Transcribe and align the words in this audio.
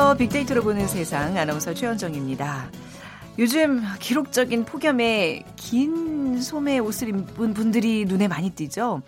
안녕하세요. 0.00 0.16
빅데이터로 0.16 0.62
보는 0.62 0.88
세상 0.88 1.36
아나운서 1.36 1.74
최현정입니다. 1.74 2.70
요즘 3.38 3.82
기록적인 4.00 4.64
폭염에 4.64 5.44
긴 5.56 6.40
소매 6.40 6.78
옷을 6.78 7.10
입은 7.10 7.52
분들이 7.52 8.06
눈에 8.06 8.26
많이 8.26 8.48
띄죠. 8.48 9.02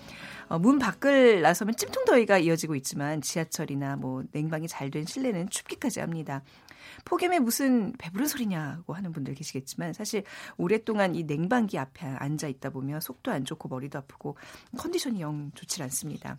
어, 0.48 0.58
문 0.58 0.78
밖을 0.78 1.40
나서면 1.40 1.76
찜통더위가 1.76 2.36
이어지고 2.40 2.74
있지만 2.74 3.22
지하철이나 3.22 3.96
뭐 3.96 4.22
냉방이 4.32 4.68
잘 4.68 4.90
된 4.90 5.06
실내는 5.06 5.48
춥기까지 5.48 6.00
합니다. 6.00 6.42
폭염에 7.06 7.38
무슨 7.38 7.94
배부른 7.94 8.26
소리냐고 8.26 8.92
하는 8.92 9.12
분들 9.12 9.34
계시겠지만 9.34 9.94
사실 9.94 10.24
오랫동안 10.58 11.14
이 11.14 11.22
냉방기 11.24 11.78
앞에 11.78 12.06
앉아 12.06 12.48
있다 12.48 12.68
보면 12.68 13.00
속도 13.00 13.30
안 13.30 13.46
좋고 13.46 13.70
머리도 13.70 13.98
아프고 13.98 14.36
컨디션이 14.76 15.22
영 15.22 15.52
좋지 15.54 15.82
않습니다. 15.84 16.36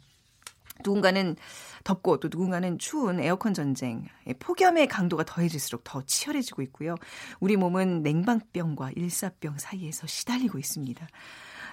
누군가는 0.83 1.35
덥고 1.83 2.19
또 2.19 2.29
누군가는 2.31 2.77
추운 2.79 3.19
에어컨 3.19 3.53
전쟁, 3.53 4.05
폭염의 4.39 4.87
강도가 4.87 5.23
더해질수록 5.23 5.83
더 5.83 6.01
치열해지고 6.05 6.61
있고요. 6.63 6.95
우리 7.39 7.57
몸은 7.57 8.03
냉방병과 8.03 8.91
일사병 8.95 9.57
사이에서 9.57 10.07
시달리고 10.07 10.57
있습니다. 10.57 11.07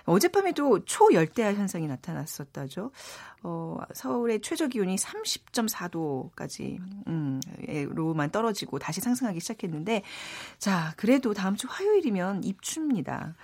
어젯밤에도 0.05 0.85
초열대야 0.85 1.55
현상이 1.55 1.87
나타났었다죠. 1.87 2.91
어, 3.43 3.79
서울의 3.95 4.41
최저 4.41 4.67
기온이 4.67 4.97
30.4도까지, 4.97 6.79
음, 7.07 7.41
로만 7.91 8.31
떨어지고 8.31 8.79
다시 8.79 9.01
상승하기 9.01 9.41
시작했는데, 9.41 10.03
자, 10.59 10.95
그래도 10.97 11.35
다음 11.35 11.57
주 11.57 11.67
화요일이면 11.71 12.45
입춥니다. 12.45 13.35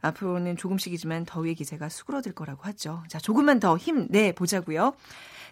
앞으로는 0.00 0.56
조금씩이지만 0.56 1.24
더위의 1.24 1.54
기세가 1.54 1.88
수그러들 1.88 2.32
거라고 2.32 2.62
하죠. 2.64 3.02
자, 3.08 3.18
조금만 3.18 3.58
더 3.60 3.76
힘내 3.76 4.32
보자고요. 4.32 4.94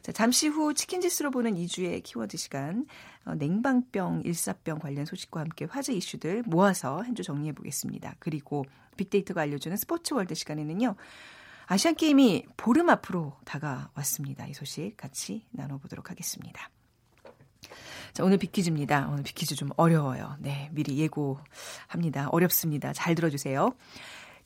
자, 0.03 0.13
잠시 0.13 0.47
후 0.47 0.73
치킨 0.75 1.01
지수로 1.01 1.31
보는 1.31 1.55
2주의 1.55 2.03
키워드 2.03 2.37
시간. 2.37 2.87
어, 3.25 3.35
냉방병, 3.35 4.23
일사병 4.25 4.79
관련 4.79 5.05
소식과 5.05 5.41
함께 5.41 5.65
화제 5.65 5.93
이슈들 5.93 6.45
모아서 6.47 7.01
한 7.01 7.15
주 7.17 7.23
정리해 7.23 7.53
보겠습니다. 7.53 8.15
그리고 8.19 8.65
빅데이터가 8.97 9.41
알려주는 9.41 9.77
스포츠 9.77 10.15
월드 10.15 10.35
시간에는요. 10.35 10.95
아시안 11.67 11.97
게임이 11.97 12.45
보름 12.57 12.89
앞으로 12.91 13.37
다가왔습니다. 13.45 14.47
이 14.47 14.55
소식 14.55 14.97
같이 14.97 15.45
나눠보도록 15.51 16.11
하겠습니다. 16.11 16.71
자, 18.13 18.23
오늘 18.23 18.39
빅퀴즈입니다. 18.39 19.09
오늘 19.09 19.25
빅퀴즈 19.25 19.57
좀 19.57 19.71
어려워요. 19.77 20.37
네, 20.39 20.71
미리 20.73 20.97
예고합니다. 20.99 22.29
어렵습니다. 22.29 22.93
잘 22.93 23.15
들어주세요. 23.15 23.73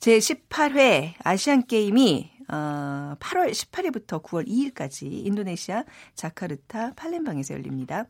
제18회 0.01 1.13
아시안게임이 1.23 2.31
어, 2.49 3.15
8월 3.19 3.51
18일부터 3.51 4.23
9월 4.23 4.47
2일까지 4.47 5.03
인도네시아 5.27 5.83
자카르타 6.15 6.93
팔렘방에서 6.95 7.53
열립니다. 7.53 8.05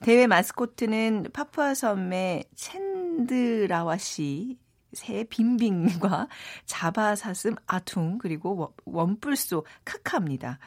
대회 0.00 0.26
마스코트는 0.26 1.28
파푸아 1.32 1.74
섬의 1.74 2.44
챈드라와시 2.54 4.58
새 4.92 5.24
빈빙과 5.24 6.28
자바사슴 6.66 7.54
아퉁 7.66 8.18
그리고 8.18 8.74
원뿔소 8.84 9.64
카카입니다. 9.86 10.58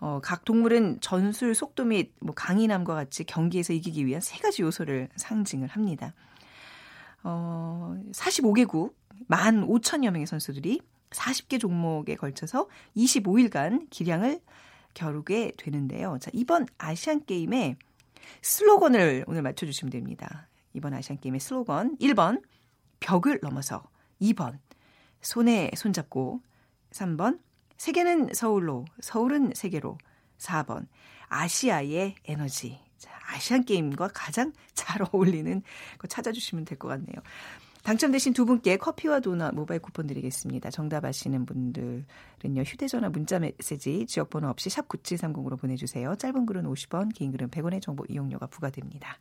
어, 0.00 0.20
각 0.22 0.46
동물은 0.46 1.02
전술 1.02 1.54
속도 1.54 1.84
및 1.84 2.14
뭐 2.20 2.34
강인함과 2.34 2.94
같이 2.94 3.24
경기에서 3.24 3.74
이기기 3.74 4.06
위한 4.06 4.22
세 4.22 4.38
가지 4.38 4.62
요소를 4.62 5.10
상징을 5.16 5.68
합니다. 5.68 6.14
어, 7.22 7.94
45개국 8.12 8.94
1 8.94 8.99
만 9.26 9.66
5천여 9.66 10.10
명의 10.10 10.26
선수들이 10.26 10.80
40개 11.10 11.60
종목에 11.60 12.14
걸쳐서 12.16 12.68
25일간 12.96 13.88
기량을 13.90 14.40
겨루게 14.94 15.52
되는데요. 15.56 16.18
자, 16.20 16.30
이번 16.34 16.66
아시안 16.78 17.24
게임의 17.24 17.76
슬로건을 18.42 19.24
오늘 19.26 19.42
맞춰 19.42 19.66
주시면 19.66 19.90
됩니다. 19.90 20.48
이번 20.72 20.94
아시안 20.94 21.18
게임의 21.20 21.40
슬로건 21.40 21.96
1번 21.98 22.42
벽을 23.00 23.40
넘어서 23.42 23.88
2번 24.20 24.58
손에 25.20 25.70
손잡고 25.76 26.40
3번 26.92 27.40
세계는 27.76 28.34
서울로 28.34 28.84
서울은 29.00 29.52
세계로 29.54 29.98
4번 30.38 30.86
아시아의 31.28 32.16
에너지 32.24 32.78
자, 32.98 33.10
아시안 33.28 33.64
게임과 33.64 34.08
가장 34.12 34.52
잘 34.74 35.02
어울리는 35.12 35.62
거 35.98 36.06
찾아주시면 36.06 36.64
될 36.64 36.78
것 36.78 36.88
같네요. 36.88 37.16
당첨되신 37.82 38.32
두 38.32 38.44
분께 38.44 38.76
커피와 38.76 39.20
도넛 39.20 39.54
모바일 39.54 39.80
쿠폰 39.80 40.06
드리겠습니다. 40.06 40.70
정답 40.70 41.04
아시는 41.04 41.46
분들은요. 41.46 42.62
휴대전화 42.64 43.08
문자 43.08 43.38
메시지 43.38 44.06
지역번호 44.06 44.48
없이 44.48 44.70
샵 44.70 44.88
9730으로 44.88 45.58
보내주세요. 45.58 46.14
짧은 46.16 46.46
글은 46.46 46.64
50원, 46.64 47.14
긴 47.14 47.32
글은 47.32 47.48
100원의 47.48 47.80
정보 47.82 48.04
이용료가 48.08 48.46
부과됩니다. 48.46 49.18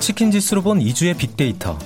치킨 0.00 0.30
지수로 0.30 0.62
본 0.62 0.80
2주의 0.80 1.16
빅데이터. 1.16 1.78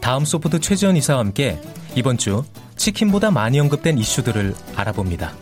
다음 0.00 0.24
소프트 0.24 0.60
최지원 0.60 0.96
이사와 0.96 1.20
함께 1.20 1.60
이번 1.96 2.16
주 2.16 2.44
치킨보다 2.88 3.30
많이 3.30 3.60
언급된 3.60 3.98
이슈들을 3.98 4.54
알아봅니다. 4.76 5.34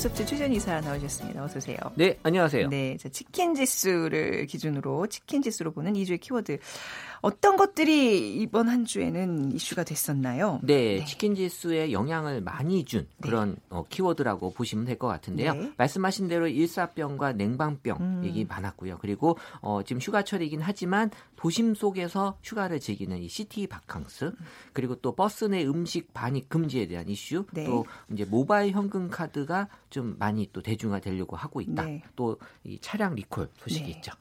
소프트 0.00 0.24
최전 0.24 0.50
이사 0.50 0.80
나오셨습니다. 0.80 1.44
어서 1.44 1.58
오세요. 1.58 1.76
네, 1.94 2.18
안녕하세요. 2.22 2.68
네, 2.68 2.96
자, 2.96 3.10
치킨 3.10 3.54
지수를 3.54 4.46
기준으로 4.46 5.06
치킨 5.08 5.42
지수로 5.42 5.72
보는 5.72 5.92
2주의 5.92 6.18
키워드 6.18 6.58
어떤 7.22 7.56
것들이 7.56 8.36
이번 8.36 8.68
한 8.68 8.84
주에는 8.84 9.52
이슈가 9.52 9.84
됐었나요? 9.84 10.60
네, 10.62 10.98
네. 10.98 11.04
치킨 11.04 11.34
지수에 11.34 11.92
영향을 11.92 12.40
많이 12.40 12.84
준 12.84 13.06
네. 13.18 13.28
그런 13.28 13.50
네. 13.52 13.56
어, 13.70 13.84
키워드라고 13.88 14.52
보시면 14.52 14.84
될 14.84 15.00
것 15.00 15.06
같은데요. 15.08 15.54
네. 15.54 15.72
말씀하신 15.78 16.28
대로 16.28 16.46
일사병과 16.46 17.32
냉방병 17.32 17.96
음. 18.00 18.22
얘기 18.24 18.44
많았고요. 18.44 18.98
그리고 19.00 19.38
어, 19.60 19.82
지금 19.82 20.00
휴가철이긴 20.00 20.60
하지만 20.60 21.10
도심 21.36 21.74
속에서 21.74 22.36
휴가를 22.42 22.80
즐기는 22.80 23.16
이 23.18 23.28
city 23.28 23.66
바캉스 23.66 24.32
그리고 24.74 24.94
또 24.96 25.14
버스 25.14 25.46
내 25.46 25.64
음식 25.64 26.12
반입 26.12 26.48
금지에 26.50 26.86
대한 26.86 27.08
이슈 27.08 27.46
네. 27.52 27.64
또 27.64 27.86
이제 28.12 28.24
모바일 28.24 28.72
현금 28.72 29.08
카드가 29.08 29.68
좀 29.88 30.16
많이 30.18 30.50
또 30.52 30.60
대중화되려고 30.62 31.36
하고 31.36 31.60
있다. 31.60 31.84
네. 31.84 32.02
또이 32.16 32.78
차량 32.80 33.14
리콜 33.14 33.48
소식이 33.56 33.84
네. 33.84 33.90
있죠. 33.96 34.12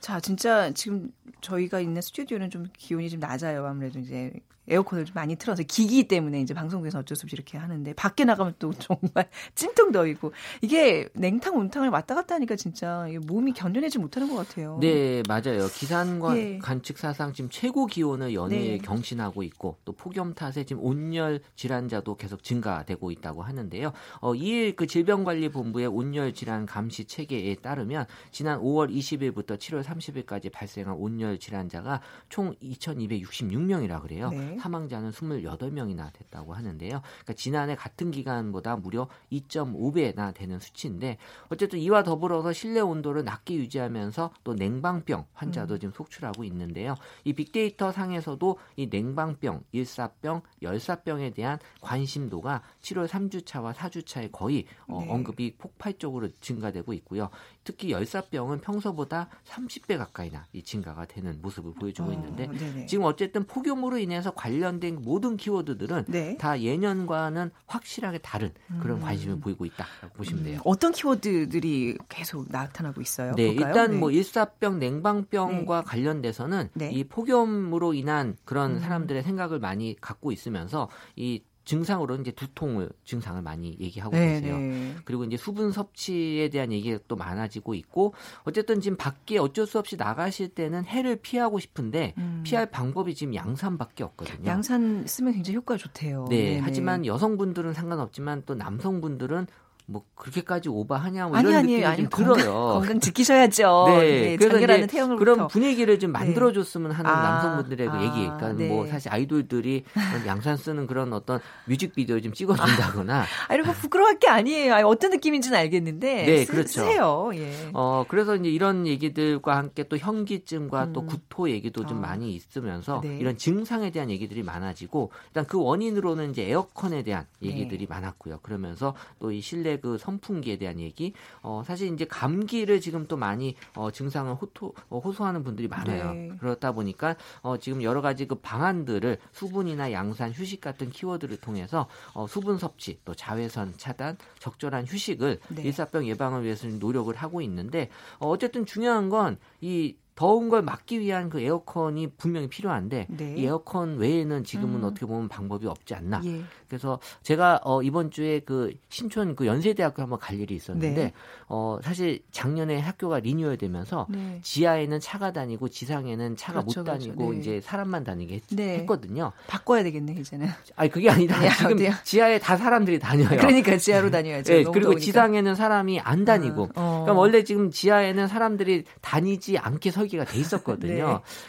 자, 0.00 0.20
진짜 0.20 0.70
지금 0.72 1.12
저희가 1.40 1.80
있는 1.80 2.00
스튜디오는 2.00 2.50
좀 2.50 2.66
기온이 2.76 3.10
좀 3.10 3.20
낮아요. 3.20 3.66
아무래도 3.66 3.98
이제 3.98 4.32
에어컨을 4.68 5.04
좀 5.04 5.14
많이 5.14 5.36
틀어서 5.36 5.62
기기 5.62 6.08
때문에 6.08 6.40
이제 6.40 6.54
방송국에서 6.54 7.00
어쩔 7.00 7.16
수 7.16 7.24
없이 7.24 7.34
이렇게 7.34 7.58
하는데 7.58 7.92
밖에 7.94 8.24
나가면 8.24 8.54
또 8.58 8.72
정말 8.78 9.28
찜통 9.54 9.92
더위고 9.92 10.32
이게 10.60 11.08
냉탕 11.14 11.56
온탕을 11.56 11.88
왔다 11.90 12.14
갔다 12.14 12.34
하니까 12.36 12.56
진짜 12.56 13.06
몸이 13.26 13.52
견뎌내지 13.52 13.98
못하는 13.98 14.28
것 14.28 14.36
같아요. 14.36 14.78
네 14.80 15.22
맞아요. 15.28 15.66
기상 15.72 16.18
관 16.18 16.36
예. 16.36 16.58
관측 16.58 16.98
사상 16.98 17.32
지금 17.32 17.50
최고 17.50 17.86
기온을 17.86 18.34
연일 18.34 18.58
네. 18.58 18.78
경신하고 18.78 19.42
있고 19.44 19.78
또 19.84 19.92
폭염 19.92 20.34
탓에 20.34 20.64
지금 20.64 20.82
온열 20.82 21.40
질환자도 21.56 22.16
계속 22.16 22.42
증가되고 22.42 23.10
있다고 23.10 23.42
하는데요. 23.42 23.92
어, 24.20 24.34
이일 24.34 24.76
그 24.76 24.86
질병관리본부의 24.86 25.86
온열 25.86 26.34
질환 26.34 26.66
감시 26.66 27.04
체계에 27.04 27.56
따르면 27.56 28.06
지난 28.30 28.60
5월 28.60 28.94
20일부터 28.94 29.58
7월 29.58 29.82
30일까지 29.82 30.52
발생한 30.52 30.94
온열 30.94 31.38
질환자가 31.38 32.00
총 32.28 32.54
2,266명이라 32.62 34.02
그래요. 34.02 34.30
네. 34.30 34.56
사망자는 34.58 35.10
28명이나 35.10 36.12
됐다고 36.12 36.54
하는데요. 36.54 37.00
그러니까 37.00 37.32
지난해 37.34 37.74
같은 37.74 38.10
기간보다 38.10 38.76
무려 38.76 39.08
2.5배나 39.32 40.34
되는 40.34 40.58
수치인데 40.58 41.18
어쨌든 41.48 41.78
이와 41.78 42.02
더불어서 42.02 42.52
실내 42.52 42.80
온도를 42.80 43.24
낮게 43.24 43.54
유지하면서 43.54 44.32
또 44.44 44.54
냉방병 44.54 45.26
환자도 45.32 45.74
음. 45.74 45.80
지금 45.80 45.94
속출하고 45.94 46.44
있는데요. 46.44 46.94
이 47.24 47.32
빅데이터 47.32 47.92
상에서도 47.92 48.58
이 48.76 48.88
냉방병, 48.88 49.64
일사병, 49.72 50.42
열사병에 50.62 51.30
대한 51.30 51.58
관심도가 51.80 52.62
7월 52.80 53.06
3주차와 53.06 53.72
4주차에 53.74 54.30
거의 54.32 54.66
어, 54.86 55.02
네. 55.02 55.10
언급이 55.10 55.54
폭발적으로 55.56 56.28
증가되고 56.40 56.92
있고요. 56.94 57.30
특히 57.68 57.90
열사병은 57.90 58.62
평소보다 58.62 59.28
30배 59.44 59.98
가까이나 59.98 60.46
이 60.54 60.62
증가가 60.62 61.04
되는 61.04 61.38
모습을 61.42 61.74
보여주고 61.74 62.08
어, 62.08 62.12
있는데 62.14 62.46
어, 62.46 62.86
지금 62.86 63.04
어쨌든 63.04 63.44
폭염으로 63.44 63.98
인해서 63.98 64.30
관련된 64.30 65.02
모든 65.02 65.36
키워드들은 65.36 66.06
네. 66.08 66.38
다 66.38 66.58
예년과는 66.58 67.50
확실하게 67.66 68.18
다른 68.18 68.54
그런 68.80 68.96
음. 68.96 69.02
관심을 69.02 69.40
보이고 69.40 69.66
있다라고 69.66 70.14
보시면 70.16 70.44
돼요. 70.44 70.56
음. 70.56 70.62
어떤 70.64 70.92
키워드들이 70.92 71.98
계속 72.08 72.46
나타나고 72.48 73.02
있어요? 73.02 73.34
네, 73.34 73.48
볼까요? 73.48 73.66
일단 73.66 73.86
뭐 73.88 73.92
네. 73.92 73.98
뭐 73.98 74.10
일사병, 74.10 74.78
냉방병과 74.78 75.80
네. 75.80 75.84
관련돼서는 75.86 76.70
네. 76.72 76.90
이 76.90 77.04
폭염으로 77.04 77.92
인한 77.92 78.38
그런 78.46 78.76
음. 78.76 78.80
사람들의 78.80 79.22
생각을 79.24 79.58
많이 79.58 79.94
갖고 80.00 80.32
있으면서 80.32 80.88
이 81.16 81.42
증상으로 81.68 82.16
이제 82.16 82.30
두통을 82.30 82.88
증상을 83.04 83.42
많이 83.42 83.76
얘기하고 83.78 84.16
네, 84.16 84.40
계세요. 84.40 84.56
네. 84.56 84.94
그리고 85.04 85.24
이제 85.24 85.36
수분 85.36 85.70
섭취에 85.70 86.48
대한 86.48 86.72
얘기가 86.72 86.98
또 87.08 87.14
많아지고 87.14 87.74
있고 87.74 88.14
어쨌든 88.44 88.80
지금 88.80 88.96
밖에 88.96 89.38
어쩔 89.38 89.66
수 89.66 89.78
없이 89.78 89.96
나가실 89.96 90.54
때는 90.54 90.86
해를 90.86 91.16
피하고 91.16 91.58
싶은데 91.58 92.14
음. 92.16 92.40
피할 92.42 92.70
방법이 92.70 93.14
지금 93.14 93.34
양산밖에 93.34 94.02
없거든요. 94.02 94.48
양산 94.48 95.06
쓰면 95.06 95.34
굉장히 95.34 95.56
효과가 95.56 95.76
좋대요. 95.76 96.24
네, 96.30 96.36
네네. 96.36 96.60
하지만 96.60 97.04
여성분들은 97.04 97.74
상관없지만 97.74 98.44
또 98.46 98.54
남성분들은 98.54 99.46
뭐 99.90 100.04
그렇게까지 100.16 100.68
오버하냐 100.68 101.28
뭐 101.28 101.40
이런 101.40 101.54
아니, 101.54 101.72
느낌이 101.72 101.84
아니, 101.86 101.96
좀 101.96 102.10
건강, 102.10 102.36
들어요. 102.36 102.52
건강 102.74 103.00
지키셔야죠. 103.00 103.86
네, 103.96 104.36
네 104.36 104.36
그래서 104.36 104.86
태형을부터. 104.86 105.16
그런 105.18 105.48
분위기를 105.48 105.98
좀 105.98 106.12
네. 106.12 106.18
만들어줬으면 106.18 106.92
하는 106.92 107.10
아, 107.10 107.22
남성분들의 107.22 107.88
그 107.88 107.96
아, 107.96 108.02
얘기. 108.02 108.26
그러니까 108.26 108.52
네. 108.52 108.68
뭐 108.68 108.86
사실 108.86 109.10
아이돌들이 109.10 109.84
양산 110.26 110.58
쓰는 110.58 110.86
그런 110.86 111.14
어떤 111.14 111.40
뮤직비디오 111.64 112.20
좀 112.20 112.34
찍어준다거나. 112.34 113.24
아, 113.48 113.54
이런 113.54 113.66
거 113.66 113.72
부끄러울 113.72 114.18
게 114.18 114.28
아니에요. 114.28 114.74
아니, 114.74 114.84
어떤 114.84 115.10
느낌인지는 115.10 115.56
알겠는데. 115.56 116.26
네, 116.26 116.44
쓰, 116.44 116.52
그렇죠. 116.52 116.68
쓰세요. 116.68 117.30
예. 117.32 117.70
어 117.72 118.04
그래서 118.08 118.36
이제 118.36 118.50
이런 118.50 118.86
얘기들과 118.86 119.56
함께 119.56 119.84
또 119.84 119.96
현기증과 119.96 120.84
음. 120.84 120.92
또 120.92 121.06
구토 121.06 121.48
얘기도 121.48 121.86
좀 121.86 121.96
어. 121.96 122.00
많이 122.02 122.34
있으면서 122.34 123.00
네. 123.02 123.16
이런 123.18 123.38
증상에 123.38 123.88
대한 123.90 124.10
얘기들이 124.10 124.42
많아지고 124.42 125.12
일단 125.28 125.46
그 125.46 125.58
원인으로는 125.58 126.32
이제 126.32 126.42
에어컨에 126.42 127.02
대한 127.04 127.24
얘기들이 127.42 127.78
네. 127.78 127.86
많았고요. 127.88 128.40
그러면서 128.42 128.94
또 129.18 129.38
이 129.38 129.40
실내 129.40 129.77
그 129.80 129.98
선풍기에 129.98 130.56
대한 130.58 130.78
얘기. 130.80 131.12
어, 131.42 131.62
사실 131.66 131.92
이제 131.92 132.04
감기를 132.04 132.80
지금 132.80 133.06
또 133.06 133.16
많이 133.16 133.56
어, 133.74 133.90
증상을 133.90 134.32
호토, 134.34 134.74
어, 134.88 134.98
호소하는 134.98 135.44
분들이 135.44 135.68
많아요. 135.68 136.12
네. 136.12 136.32
그렇다 136.40 136.72
보니까 136.72 137.16
어, 137.42 137.56
지금 137.58 137.82
여러 137.82 138.00
가지 138.00 138.26
그 138.26 138.36
방안들을 138.36 139.18
수분이나 139.32 139.92
양산, 139.92 140.32
휴식 140.32 140.60
같은 140.60 140.90
키워드를 140.90 141.38
통해서 141.38 141.88
어, 142.14 142.26
수분 142.26 142.58
섭취, 142.58 143.00
또 143.04 143.14
자외선 143.14 143.74
차단, 143.76 144.16
적절한 144.38 144.86
휴식을 144.86 145.40
네. 145.48 145.62
일사병 145.62 146.06
예방을 146.06 146.44
위해서 146.44 146.66
노력을 146.68 147.14
하고 147.14 147.40
있는데 147.42 147.90
어, 148.18 148.28
어쨌든 148.28 148.66
중요한 148.66 149.08
건 149.08 149.38
이 149.60 149.96
더운 150.18 150.48
걸 150.48 150.62
막기 150.62 150.98
위한 150.98 151.30
그 151.30 151.38
에어컨이 151.40 152.08
분명히 152.16 152.48
필요한데 152.48 153.06
네. 153.08 153.34
이 153.36 153.44
에어컨 153.44 153.98
외에는 153.98 154.42
지금은 154.42 154.80
음. 154.80 154.84
어떻게 154.84 155.06
보면 155.06 155.28
방법이 155.28 155.68
없지 155.68 155.94
않나. 155.94 156.20
예. 156.24 156.42
그래서 156.66 156.98
제가 157.22 157.60
어 157.62 157.84
이번 157.84 158.10
주에 158.10 158.40
그 158.40 158.74
신촌 158.88 159.36
그 159.36 159.46
연세대학교 159.46 160.02
한번 160.02 160.18
갈 160.18 160.40
일이 160.40 160.56
있었는데 160.56 160.92
네. 160.92 161.12
어 161.46 161.78
사실 161.84 162.18
작년에 162.32 162.80
학교가 162.80 163.20
리뉴얼되면서 163.20 164.08
네. 164.10 164.40
지하에는 164.42 164.98
차가 164.98 165.32
다니고 165.32 165.68
지상에는 165.68 166.34
차가 166.34 166.62
그렇죠, 166.62 166.80
못 166.80 166.84
그렇죠. 166.84 167.04
다니고 167.04 167.26
그렇죠. 167.28 167.40
이제 167.40 167.60
사람만 167.60 168.02
다니게 168.02 168.34
했, 168.34 168.42
네. 168.50 168.84
거든요 168.86 169.30
바꿔야 169.46 169.84
되겠네 169.84 170.14
이제는. 170.14 170.48
아니 170.74 170.90
그게 170.90 171.10
아니라 171.10 171.38
네, 171.38 171.48
지금 171.50 171.74
어디요? 171.74 171.92
지하에 172.02 172.40
다 172.40 172.56
사람들이 172.56 172.98
다녀요. 172.98 173.28
그러니까 173.28 173.76
지하로 173.76 174.10
다녀야죠. 174.10 174.52
네, 174.52 174.64
그리고 174.64 174.80
더우니까. 174.80 175.00
지상에는 175.00 175.54
사람이 175.54 176.00
안 176.00 176.24
다니고. 176.24 176.62
어, 176.62 176.68
어. 176.74 177.02
그러니까 177.04 177.12
원래 177.12 177.44
지금 177.44 177.70
지하에는 177.70 178.26
사람들이 178.26 178.82
다니지 179.00 179.58
않게 179.58 179.92
서 179.92 180.07
설계가 180.08 180.24
돼 180.24 180.38
있었거든요. 180.38 180.94
네. 180.94 181.00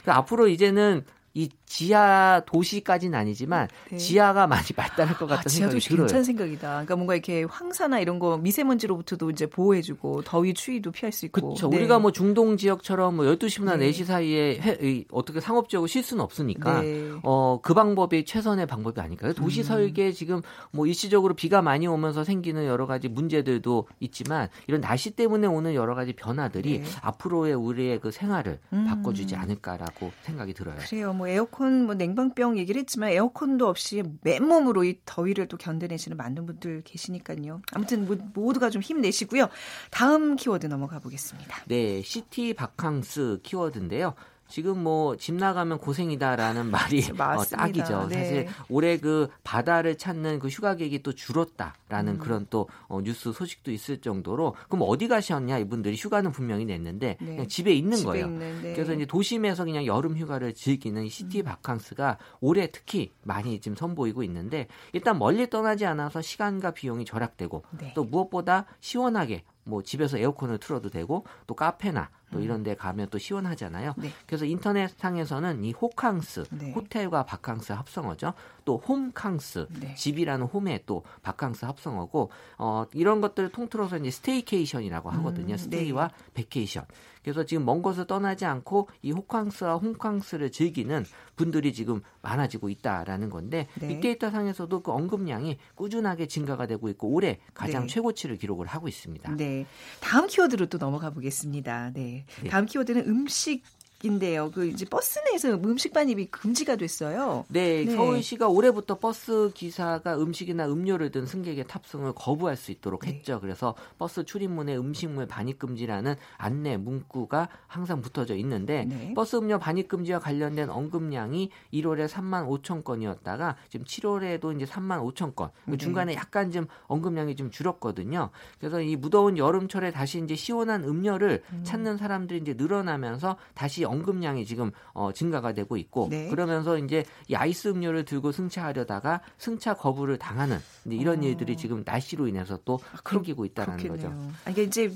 그러니까 0.01 0.17
앞으로 0.17 0.47
이제는 0.47 1.03
이 1.33 1.49
지하 1.69 2.41
도시까지는 2.47 3.17
아니지만 3.17 3.67
네. 3.91 3.97
지하가 3.97 4.47
많이 4.47 4.67
발달할 4.75 5.15
것 5.17 5.27
같은 5.27 5.43
아, 5.45 5.49
생각이 5.49 5.79
들어요. 5.79 6.07
괜찮은 6.07 6.23
생각이다. 6.23 6.67
그러니까 6.67 6.95
뭔가 6.95 7.13
이렇게 7.13 7.43
황사나 7.43 7.99
이런 7.99 8.17
거 8.17 8.37
미세먼지로부터도 8.37 9.29
이제 9.29 9.45
보호해주고 9.45 10.23
더위 10.23 10.55
추위도 10.55 10.91
피할 10.91 11.11
수 11.11 11.27
있고. 11.27 11.41
그렇죠. 11.41 11.69
네. 11.69 11.77
우리가 11.77 11.99
뭐 11.99 12.11
중동 12.11 12.57
지역처럼 12.57 13.15
뭐 13.15 13.25
12시나 13.25 13.77
네. 13.77 13.91
4시 13.91 14.03
사이에 14.05 14.59
해, 14.59 15.05
어떻게 15.11 15.39
상업적으로 15.39 15.85
쉴 15.85 16.01
수는 16.01 16.23
없으니까 16.23 16.81
네. 16.81 17.11
어, 17.21 17.59
그 17.61 17.75
방법이 17.75 18.25
최선의 18.25 18.65
방법이 18.65 18.99
아닐까요? 18.99 19.33
도시 19.33 19.61
음. 19.61 19.63
설계 19.63 20.11
지금 20.11 20.41
뭐 20.71 20.87
일시적으로 20.87 21.35
비가 21.35 21.61
많이 21.61 21.85
오면서 21.85 22.23
생기는 22.23 22.65
여러 22.65 22.87
가지 22.87 23.07
문제들도 23.07 23.87
있지만 23.99 24.49
이런 24.65 24.81
날씨 24.81 25.11
때문에 25.11 25.45
오는 25.45 25.75
여러 25.75 25.93
가지 25.93 26.13
변화들이 26.13 26.79
네. 26.79 26.85
앞으로의 27.01 27.53
우리의 27.53 27.99
그 27.99 28.09
생활을 28.09 28.57
음. 28.73 28.85
바꿔주지 28.85 29.35
않을까라고 29.35 30.11
생각이 30.23 30.53
들어요. 30.55 30.75
그래요. 30.79 31.13
뭐 31.13 31.27
에어컨, 31.27 31.58
뭐 31.65 31.95
냉방병 31.95 32.57
얘기를 32.57 32.79
했지만 32.79 33.09
에어컨도 33.09 33.67
없이 33.67 34.03
맨몸으로 34.21 34.83
이 34.83 34.99
더위를 35.05 35.47
또 35.47 35.57
견뎌내시는 35.57 36.17
많은 36.17 36.45
분들 36.45 36.83
계시니까요. 36.83 37.61
아무튼 37.71 38.07
모두가 38.33 38.69
좀 38.69 38.81
힘내시고요. 38.81 39.49
다음 39.91 40.35
키워드 40.35 40.67
넘어가 40.67 40.99
보겠습니다. 40.99 41.63
네, 41.67 42.01
city 42.01 42.53
바캉스 42.53 43.39
키워드인데요. 43.43 44.13
지금 44.49 44.83
뭐 44.83 45.15
집 45.19 45.35
나가면 45.35 45.77
고생이다라는 45.77 46.71
말이 46.71 47.03
어, 47.11 47.43
딱이죠. 47.43 48.07
네. 48.07 48.15
사실 48.15 48.47
올해 48.69 48.97
그 48.97 49.29
바다를 49.43 49.97
찾는 49.97 50.39
그 50.39 50.47
휴가객이 50.47 51.03
또 51.03 51.13
줄었다라는 51.13 52.13
음. 52.13 52.17
그런 52.17 52.47
또 52.49 52.67
어, 52.87 53.01
뉴스 53.01 53.31
소식도 53.31 53.71
있을 53.71 54.01
정도로 54.01 54.55
그럼 54.67 54.85
어디 54.87 55.07
가셨냐 55.07 55.59
이분들이 55.59 55.95
휴가는 55.95 56.31
분명히 56.31 56.65
냈는데 56.65 57.17
네. 57.19 57.25
그냥 57.25 57.47
집에 57.47 57.73
있는 57.73 57.97
집에 57.97 58.09
거예요. 58.09 58.25
있는, 58.25 58.61
네. 58.61 58.73
그래서 58.73 58.93
이제 58.93 59.05
도심에서 59.05 59.65
그냥 59.65 59.85
여름 59.85 60.17
휴가를 60.17 60.53
즐기는 60.53 61.07
city 61.09 61.41
음. 61.41 61.45
바캉스가 61.45 62.17
올해 62.41 62.67
특히 62.71 63.11
많이 63.23 63.59
지금 63.59 63.75
선보이고 63.75 64.23
있는데 64.23 64.67
일단 64.93 65.19
멀리 65.19 65.49
떠나지 65.49 65.85
않아서 65.85 66.21
시간과 66.21 66.71
비용이 66.71 67.05
절약되고 67.05 67.63
네. 67.79 67.91
또 67.95 68.03
무엇보다 68.03 68.65
시원하게 68.79 69.43
뭐 69.63 69.83
집에서 69.83 70.17
에어컨을 70.17 70.57
틀어도 70.57 70.89
되고 70.89 71.25
또 71.47 71.55
카페나 71.55 72.09
또 72.31 72.39
음. 72.39 72.43
이런 72.43 72.63
데 72.63 72.75
가면 72.75 73.07
또 73.09 73.17
시원하잖아요. 73.17 73.93
네. 73.97 74.11
그래서 74.25 74.45
인터넷상에서는 74.45 75.63
이 75.63 75.71
호캉스, 75.71 76.45
네. 76.51 76.71
호텔과 76.73 77.25
바캉스 77.25 77.73
합성어죠. 77.73 78.33
또 78.69 78.77
홈캉스, 78.77 79.65
네. 79.79 79.95
집이라는 79.95 80.45
홈에 80.45 80.83
또 80.85 81.01
바캉스 81.23 81.65
합성어고 81.65 82.29
어 82.59 82.85
이런 82.93 83.19
것들을 83.19 83.49
통틀어서 83.49 83.97
이제 83.97 84.11
staycation이라고 84.11 85.09
하거든요. 85.09 85.47
음, 85.47 85.49
네. 85.55 85.57
stay와 85.57 86.11
vacation. 86.35 86.85
그래서 87.23 87.45
지금 87.45 87.65
먼 87.65 87.81
곳을 87.81 88.05
떠나지 88.05 88.45
않고 88.45 88.87
이 89.01 89.11
호캉스와 89.11 89.77
홈캉스를 89.77 90.51
즐기는 90.51 91.03
분들이 91.35 91.73
지금 91.73 92.01
많아지고 92.21 92.69
있다라는 92.69 93.31
건데 93.31 93.67
네. 93.79 93.87
빅데이터 93.87 94.29
상에서도 94.29 94.81
그 94.81 94.91
언급량이 94.91 95.57
꾸준하게 95.73 96.27
증가가 96.27 96.67
되고 96.67 96.89
있고 96.89 97.09
올해 97.09 97.39
가장 97.55 97.87
네. 97.87 97.87
최고치를 97.87 98.37
기록을 98.37 98.67
하고 98.67 98.87
있습니다. 98.87 99.35
네. 99.35 99.65
다음 99.99 100.27
키워드로 100.27 100.67
또 100.67 100.77
넘어가 100.77 101.09
보겠습니다. 101.09 101.91
네. 101.93 102.25
네. 102.43 102.49
다음 102.49 102.67
키워드는 102.67 103.07
음식 103.07 103.63
인데요. 104.03 104.49
그 104.51 104.65
이제 104.65 104.85
버스 104.85 105.19
내에서 105.19 105.49
음식 105.55 105.91
반입이 105.91 106.27
금지가 106.27 106.77
됐어요. 106.77 107.45
네, 107.49 107.83
네, 107.83 107.91
서울시가 107.91 108.47
올해부터 108.47 108.97
버스 108.97 109.51
기사가 109.53 110.17
음식이나 110.17 110.67
음료를 110.67 111.11
든 111.11 111.25
승객의 111.25 111.67
탑승을 111.67 112.13
거부할 112.13 112.55
수 112.55 112.71
있도록 112.71 113.01
네. 113.01 113.13
했죠. 113.13 113.41
그래서 113.41 113.75
버스 113.97 114.23
출입문에 114.23 114.77
음식물 114.77 115.27
반입 115.27 115.59
금지라는 115.59 116.15
안내 116.37 116.77
문구가 116.77 117.49
항상 117.67 118.01
붙어져 118.01 118.35
있는데 118.37 118.85
네. 118.85 119.13
버스 119.13 119.35
음료 119.35 119.59
반입 119.59 119.89
금지와 119.89 120.19
관련된 120.19 120.69
언급량이 120.69 121.49
1월에 121.73 122.07
3만 122.07 122.47
5천 122.47 122.85
건이었다가 122.85 123.57
지금 123.67 123.85
7월에도 123.85 124.55
이제 124.55 124.65
3만 124.65 125.03
5천 125.13 125.35
건. 125.35 125.49
그 125.65 125.71
네. 125.71 125.77
중간에 125.77 126.15
약간 126.15 126.51
좀 126.51 126.67
언급량이 126.87 127.35
좀 127.35 127.51
줄었거든요. 127.51 128.29
그래서 128.59 128.81
이 128.81 128.95
무더운 128.95 129.37
여름철에 129.37 129.91
다시 129.91 130.21
이제 130.23 130.35
시원한 130.35 130.85
음료를 130.85 131.43
음. 131.51 131.63
찾는 131.63 131.97
사람들이 131.97 132.39
이제 132.39 132.53
늘어나면서 132.53 133.35
다시 133.53 133.88
언급량이 133.89 134.45
지금 134.45 134.71
어, 134.93 135.11
증가가 135.11 135.53
되고 135.53 135.77
있고 135.77 136.07
네. 136.09 136.29
그러면서 136.29 136.77
이제 136.77 137.03
이 137.27 137.35
아이스 137.35 137.69
음료를 137.69 138.05
들고 138.05 138.31
승차하려다가 138.31 139.21
승차 139.37 139.73
거부를 139.73 140.17
당하는 140.17 140.59
이런 140.85 141.19
어. 141.19 141.23
일들이 141.23 141.57
지금 141.57 141.83
날씨로 141.85 142.27
인해서 142.27 142.59
또 142.65 142.79
아, 142.93 142.97
생기고 143.09 143.45
있다는 143.45 143.87
거죠. 143.87 144.13
아, 144.45 144.49
이게 144.49 144.63
이제 144.63 144.91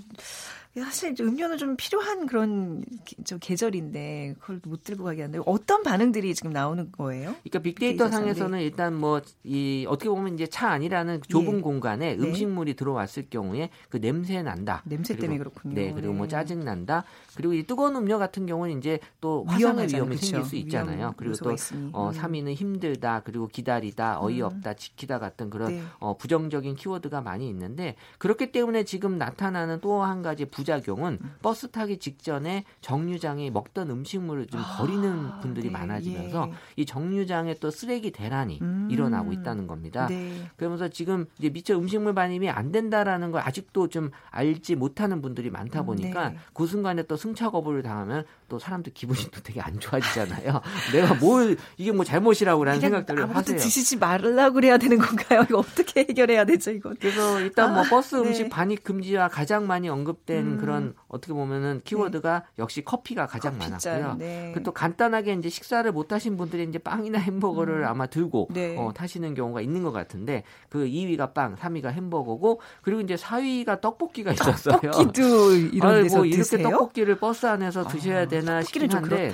사실 0.76 1.16
음료는 1.20 1.58
좀 1.58 1.76
필요한 1.78 2.26
그런 2.26 2.84
좀 3.26 3.38
계절인데 3.40 4.36
그걸 4.40 4.60
못 4.66 4.84
들고 4.84 5.04
가게 5.04 5.22
하는데 5.22 5.44
어떤 5.46 5.84
반응들이 5.84 6.34
지금 6.36 6.52
나오는 6.52 6.92
거예요? 6.92 7.36
그러니까 7.44 7.60
빅데이터 7.60 8.10
상에서는 8.10 8.60
일단 8.62 8.96
뭐 8.96 9.22
이 9.46 9.86
어떻게 9.90 10.10
보면 10.10 10.36
이제 10.36 10.48
차 10.48 10.70
안이라는 10.70 11.22
좁은 11.28 11.58
예. 11.58 11.62
공간에 11.62 12.16
네. 12.16 12.24
음식물이 12.24 12.76
들어왔을 12.76 13.30
경우에 13.30 13.70
그 13.90 14.00
냄새 14.00 14.42
난다. 14.42 14.82
냄새 14.86 15.16
때문에 15.16 15.38
그렇군요. 15.38 15.76
네, 15.76 15.92
그리고 15.94 16.14
뭐 16.14 16.28
네. 16.28 16.32
짜증 16.32 16.64
난다. 16.64 17.04
그리고 17.36 17.54
이 17.54 17.64
뜨거운 17.64 17.96
음료 17.96 18.18
같은 18.20 18.46
경우는 18.46 18.78
이제 18.78 19.00
또 19.20 19.44
화상의 19.48 19.88
위험이 19.90 20.16
그렇죠. 20.16 20.26
생길 20.26 20.44
수 20.46 20.56
있잖아요. 20.56 21.14
그리고 21.18 21.36
또 21.36 21.56
어, 21.92 22.12
3위는 22.14 22.48
음. 22.48 22.54
힘들다, 22.54 23.22
그리고 23.26 23.48
기다리다, 23.48 24.22
어이없다, 24.22 24.72
음. 24.72 24.76
지키다 24.78 25.20
같은 25.20 25.50
그런 25.50 25.72
네. 25.74 25.84
어, 26.00 26.16
부정적인 26.18 26.76
키워드가 26.76 27.22
많이 27.22 27.50
있는데 27.50 27.96
그렇기 28.18 28.52
때문에 28.52 28.84
지금 28.84 29.18
나타나는 29.18 29.82
또 29.82 30.04
한 30.04 30.22
가지 30.22 30.46
부 30.46 30.63
부작용은 30.64 31.20
음. 31.22 31.36
버스 31.42 31.70
타기 31.70 31.98
직전에 31.98 32.64
정류장에 32.82 33.50
먹던 33.52 33.90
음식물을 33.90 34.48
좀 34.48 34.62
아, 34.62 34.78
버리는 34.78 35.40
분들이 35.42 35.68
네, 35.68 35.72
많아지면서 35.74 36.48
예. 36.50 36.54
이 36.78 36.86
정류장에 36.86 37.56
또 37.56 37.70
쓰레기 37.70 38.12
대란이 38.12 38.60
음. 38.62 38.88
일어나고 38.90 39.34
있다는 39.34 39.68
겁니다. 39.68 40.08
네. 40.08 40.50
그러면서 40.56 40.88
지금 40.88 41.26
이제 41.38 41.50
미처 41.50 41.78
음식물 41.78 42.16
반입이 42.16 42.50
안 42.50 42.72
된다라는 42.72 43.32
걸 43.32 43.42
아직도 43.42 43.90
좀 43.90 44.10
알지 44.32 44.76
못하는 44.76 45.22
분들이 45.22 45.50
많다 45.50 45.82
음, 45.82 45.86
보니까 45.88 46.30
네. 46.30 46.38
그 46.54 46.66
순간에 46.66 47.04
또 47.04 47.18
승차 47.18 47.50
거부를 47.50 47.84
당하면 47.84 48.24
또 48.48 48.58
사람들 48.58 48.94
기분이 48.94 49.20
또 49.32 49.42
되게 49.42 49.60
안 49.62 49.80
좋아지잖아요. 49.80 50.62
내가 50.94 51.14
뭘 51.16 51.58
이게 51.78 51.92
뭐 51.92 52.06
잘못이라고 52.06 52.64
라는 52.64 52.80
생각들을 52.80 53.36
하세요. 53.36 53.58
드시지 53.58 53.98
말라고 53.98 54.54
그래야 54.54 54.78
되는 54.78 54.98
건가요? 54.98 55.44
이거 55.50 55.60
어떻게 55.60 56.02
해결해야 56.02 56.46
되죠, 56.46 56.72
이건? 56.72 56.96
그래서 57.00 57.40
일단 57.42 57.74
뭐 57.74 57.84
아, 57.84 57.90
버스 57.90 58.16
네. 58.16 58.22
음식 58.22 58.44
네. 58.44 58.50
반입 58.50 58.84
금지와 58.84 59.28
가장 59.28 59.68
많이 59.68 59.90
언급된 59.90 60.46
음. 60.46 60.53
그런 60.58 60.94
어떻게 61.08 61.34
보면은 61.34 61.82
키워드가 61.84 62.40
네. 62.40 62.46
역시 62.60 62.84
커피가 62.84 63.28
가장 63.28 63.58
커피잔, 63.58 64.02
많았고요. 64.02 64.16
네. 64.18 64.52
그또 64.54 64.72
간단하게 64.72 65.34
이제 65.34 65.50
식사를 65.50 65.90
못 65.92 66.12
하신 66.12 66.38
분들이 66.38 66.64
이제 66.64 66.78
빵이나 66.78 67.20
햄버거를 67.20 67.82
음. 67.82 67.88
아마 67.88 68.08
들고 68.08 68.50
네. 68.54 68.78
어, 68.78 68.92
타시는 68.94 69.34
경우가 69.34 69.62
있는 69.62 69.84
것 69.84 69.92
같은데 69.92 70.44
그 70.70 70.86
2위가 70.86 71.34
빵, 71.34 71.56
3위가 71.56 71.92
햄버거고 71.92 72.62
그리고 72.82 73.02
이제 73.02 73.16
4위가 73.16 73.82
떡볶이가 73.82 74.34
있었어요. 74.34 74.80
떡볶이도 74.80 75.54
이런 75.54 76.04
데서 76.04 76.18
뭐 76.18 76.26
이렇게 76.26 76.62
떡볶이를 76.62 77.18
버스 77.18 77.46
안에서 77.46 77.88
드셔야 77.88 78.22
아, 78.22 78.26
되나 78.26 78.62
싶긴 78.62 78.92
한데 78.92 79.34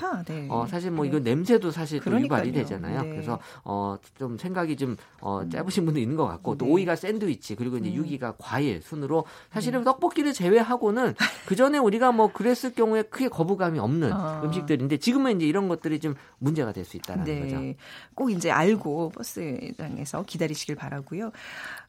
어, 0.50 0.66
사실 0.68 0.92
뭐 0.92 1.06
이거 1.06 1.20
냄새도 1.20 1.72
사실 1.72 2.00
또 2.00 2.20
유발이 2.20 2.52
되잖아요. 2.52 3.02
그래서 3.04 3.40
어, 3.64 3.98
좀 4.18 4.38
생각이 4.38 4.76
좀 4.78 4.96
어, 5.22 5.42
짧으신 5.50 5.86
분도 5.86 6.00
있는 6.00 6.16
것 6.16 6.26
같고 6.26 6.58
또 6.58 6.66
5위가 6.66 6.96
샌드위치 6.96 7.56
그리고 7.56 7.78
이제 7.78 7.90
음. 7.90 8.04
6위가 8.04 8.36
과일 8.38 8.82
순으로 8.82 9.26
사실은 9.52 9.82
음. 9.82 9.84
떡볶이를 9.84 10.34
제외하고는 10.34 11.09
그 11.46 11.56
전에 11.56 11.78
우리가 11.78 12.12
뭐 12.12 12.32
그랬을 12.32 12.74
경우에 12.74 13.04
크게 13.04 13.28
거부감이 13.30 13.80
없는 13.80 14.12
어. 14.14 14.42
음식들인데 14.46 14.98
지금은 14.98 15.38
이제 15.38 15.46
이런 15.48 15.68
것들이 15.68 16.00
좀 16.00 16.16
문제가 16.40 16.72
될 16.74 16.86
수 16.86 16.98
있다는 16.98 17.24
네. 17.26 17.40
거죠. 17.42 17.62
꼭 18.16 18.32
이제 18.32 18.50
알고 18.50 19.10
버스장에서 19.10 20.24
기다리시길 20.24 20.76
바라고요. 20.76 21.32